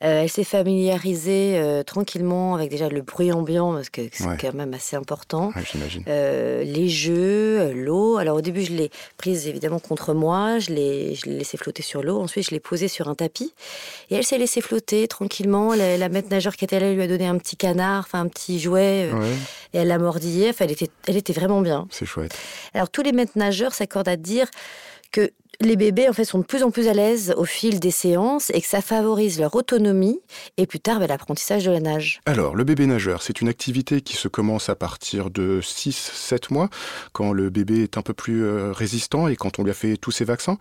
Elle 0.00 0.28
s'est 0.30 0.44
familiarisée 0.44 1.58
euh, 1.58 1.82
tranquillement 1.82 2.54
avec 2.54 2.70
déjà 2.70 2.88
le 2.88 3.02
bruit 3.02 3.32
ambiant, 3.32 3.74
parce 3.74 3.90
que 3.90 4.02
c'est 4.12 4.24
Ouais. 4.26 4.36
quand 4.40 4.54
même 4.54 4.72
assez 4.74 4.96
important. 4.96 5.52
Ouais, 5.54 5.62
J'imagine. 5.70 6.02
Euh, 6.08 6.64
les 6.64 6.88
jeux, 6.88 7.60
euh, 7.60 7.72
l'eau. 7.74 8.16
Alors 8.16 8.36
au 8.38 8.40
début, 8.40 8.62
je 8.62 8.72
l'ai 8.72 8.90
prise 9.18 9.46
évidemment 9.46 9.78
contre 9.78 10.14
moi, 10.14 10.58
je 10.58 10.70
l'ai, 10.70 11.14
je 11.14 11.26
l'ai 11.26 11.38
laissée 11.38 11.56
flotter 11.58 11.82
sur 11.82 12.02
l'eau. 12.02 12.18
Ensuite, 12.20 12.46
je 12.46 12.50
l'ai 12.52 12.60
posée 12.60 12.88
sur 12.88 13.08
un 13.08 13.14
tapis 13.14 13.52
et 14.10 14.14
elle 14.16 14.24
s'est 14.24 14.38
laissée 14.38 14.60
flotter 14.62 15.06
tranquillement. 15.08 15.74
La, 15.74 15.96
la 15.98 16.08
maître 16.08 16.28
nageur 16.30 16.56
qui 16.56 16.64
était 16.64 16.80
là 16.80 16.92
lui 16.92 17.02
a 17.02 17.06
donné 17.06 17.26
un 17.26 17.36
petit 17.38 17.56
canard, 17.56 18.04
enfin 18.06 18.20
un 18.20 18.28
petit 18.28 18.58
jouet, 18.58 19.10
euh, 19.12 19.18
Ouais, 19.18 19.26
et 19.74 19.78
elle 19.78 19.88
l'a 19.88 19.98
mordillé. 19.98 20.48
Enfin, 20.50 20.64
elle 20.64 20.72
était, 20.72 20.88
elle 21.06 21.16
était 21.18 21.32
vraiment 21.34 21.60
bien. 21.60 21.86
c'est 21.90 22.06
chouette. 22.06 22.36
Alors 22.74 22.88
tous 22.90 23.02
les 23.02 23.12
maîtres 23.12 23.32
nageurs 23.36 23.74
s'accordent 23.74 24.08
à 24.08 24.16
dire 24.16 24.46
que 25.10 25.30
les 25.60 25.76
bébés 25.76 26.08
en 26.08 26.12
fait 26.12 26.24
sont 26.24 26.38
de 26.38 26.44
plus 26.44 26.62
en 26.62 26.70
plus 26.70 26.88
à 26.88 26.94
l'aise 26.94 27.34
au 27.36 27.44
fil 27.44 27.80
des 27.80 27.90
séances 27.90 28.50
et 28.50 28.60
que 28.60 28.66
ça 28.66 28.80
favorise 28.80 29.38
leur 29.38 29.54
autonomie 29.54 30.20
et 30.56 30.66
plus 30.66 30.80
tard 30.80 30.98
ben, 31.00 31.06
l'apprentissage 31.06 31.64
de 31.64 31.70
la 31.70 31.80
nage. 31.80 32.20
Alors, 32.24 32.54
le 32.54 32.64
bébé 32.64 32.86
nageur, 32.86 33.22
c'est 33.22 33.40
une 33.40 33.48
activité 33.48 34.00
qui 34.00 34.16
se 34.16 34.28
commence 34.28 34.70
à 34.70 34.74
partir 34.74 35.30
de 35.30 35.60
6-7 35.62 36.52
mois, 36.52 36.70
quand 37.12 37.32
le 37.32 37.50
bébé 37.50 37.82
est 37.82 37.98
un 37.98 38.02
peu 38.02 38.14
plus 38.14 38.42
euh, 38.42 38.72
résistant 38.72 39.28
et 39.28 39.36
quand 39.36 39.58
on 39.58 39.64
lui 39.64 39.70
a 39.70 39.74
fait 39.74 39.96
tous 39.96 40.12
ses 40.12 40.24
vaccins. 40.24 40.56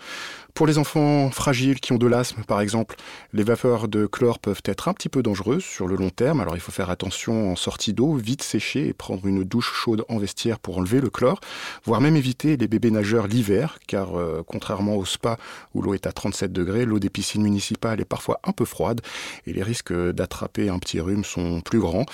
Pour 0.60 0.67
les 0.67 0.78
enfants 0.78 1.32
fragiles 1.32 1.80
qui 1.80 1.93
ont 1.93 1.98
de 1.98 2.06
l'asthme, 2.06 2.43
par 2.43 2.60
exemple, 2.60 2.98
les 3.32 3.43
vapeurs 3.43 3.88
de 3.88 4.06
chlore 4.06 4.39
peuvent 4.39 4.62
être 4.65 4.89
un 4.89 4.93
petit 4.93 5.08
peu 5.08 5.24
dangereuses 5.24 5.63
sur 5.63 5.88
le 5.88 5.95
long 5.95 6.10
terme. 6.10 6.41
Alors, 6.41 6.58
il 6.58 6.60
faut 6.60 6.74
faire 6.74 6.89
attention 6.89 7.54
en 7.54 7.56
sortie 7.56 7.93
d'eau, 7.93 8.15
vite 8.15 8.43
sécher 8.43 8.86
et 8.88 8.91
prendre 8.91 9.26
une 9.26 9.45
douche 9.45 9.72
chaude 9.74 10.04
en 10.10 10.17
vestiaire 10.17 10.60
pour 10.60 10.78
enlever 10.78 11.00
le 11.00 11.10
chlore, 11.10 11.39
voire 11.86 12.02
même 12.02 12.17
éviter 12.17 12.58
les 12.58 12.67
bébés 12.67 12.91
nageurs 12.91 13.28
l'hiver, 13.28 13.80
car 13.88 14.19
euh, 14.19 14.43
contrairement 14.45 14.98
au 14.98 15.06
spa 15.06 15.38
où 15.74 15.82
l'eau 15.82 15.93
est 15.93 16.06
à 16.06 16.12
37 16.12 16.52
degrés, 16.52 16.84
l'eau 16.84 17.00
des 17.00 17.10
piscines 17.10 17.43
municipales 17.43 18.02
est 18.02 18.04
parfois 18.04 18.41
un 18.43 18.52
peu 18.52 18.65
froide 18.65 19.00
et 19.48 19.54
les 19.54 19.63
risques 19.63 19.93
d'attraper 19.93 20.67
un 20.67 20.80
petit 20.80 21.00
rhume 21.00 21.24
sont 21.24 21.62
plus 21.62 21.80
grands. 21.80 22.06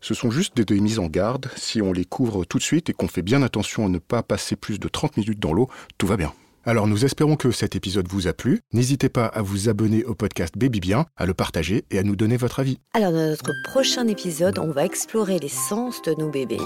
Ce 0.00 0.12
sont 0.12 0.32
juste 0.32 0.56
des, 0.56 0.64
des 0.64 0.80
mises 0.80 0.98
en 0.98 1.06
garde. 1.06 1.52
Si 1.54 1.80
on 1.80 1.92
les 1.92 2.04
couvre 2.04 2.44
tout 2.46 2.58
de 2.58 2.64
suite 2.64 2.90
et 2.90 2.94
qu'on 2.94 3.06
fait 3.06 3.22
bien 3.22 3.44
attention 3.44 3.86
à 3.86 3.88
ne 3.88 3.98
pas 3.98 4.24
passer 4.24 4.56
plus 4.56 4.80
de 4.80 4.88
30 4.88 5.18
minutes 5.18 5.38
dans 5.38 5.52
l'eau, 5.52 5.68
tout 5.98 6.08
va 6.08 6.16
bien. 6.16 6.32
Alors 6.64 6.86
nous 6.86 7.04
espérons 7.04 7.34
que 7.34 7.50
cet 7.50 7.74
épisode 7.74 8.06
vous 8.08 8.28
a 8.28 8.32
plu. 8.32 8.60
N'hésitez 8.72 9.08
pas 9.08 9.26
à 9.26 9.42
vous 9.42 9.68
abonner 9.68 10.04
au 10.04 10.14
podcast 10.14 10.56
Baby 10.56 10.78
Bien, 10.78 11.06
à 11.16 11.26
le 11.26 11.34
partager 11.34 11.84
et 11.90 11.98
à 11.98 12.04
nous 12.04 12.14
donner 12.14 12.36
votre 12.36 12.60
avis. 12.60 12.78
Alors 12.94 13.10
dans 13.10 13.26
notre 13.30 13.50
prochain 13.64 14.06
épisode, 14.06 14.60
on 14.60 14.70
va 14.70 14.84
explorer 14.84 15.40
les 15.40 15.48
sens 15.48 16.02
de 16.02 16.14
nos 16.14 16.28
bébés 16.30 16.60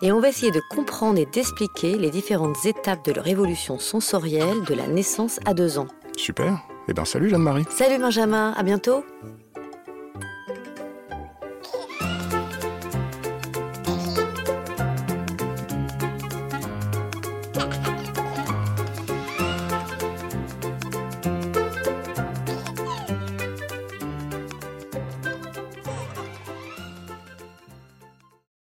et 0.00 0.12
on 0.12 0.20
va 0.20 0.30
essayer 0.30 0.50
de 0.50 0.62
comprendre 0.70 1.18
et 1.18 1.26
d'expliquer 1.26 1.98
les 1.98 2.10
différentes 2.10 2.64
étapes 2.64 3.04
de 3.04 3.12
leur 3.12 3.26
évolution 3.26 3.78
sensorielle 3.78 4.64
de 4.66 4.74
la 4.74 4.86
naissance 4.86 5.38
à 5.44 5.52
deux 5.52 5.78
ans. 5.78 5.88
Super. 6.16 6.62
Eh 6.88 6.94
bien 6.94 7.04
salut 7.04 7.28
Jeanne-Marie. 7.28 7.64
Salut 7.68 8.00
Benjamin, 8.00 8.54
à 8.56 8.62
bientôt 8.62 9.04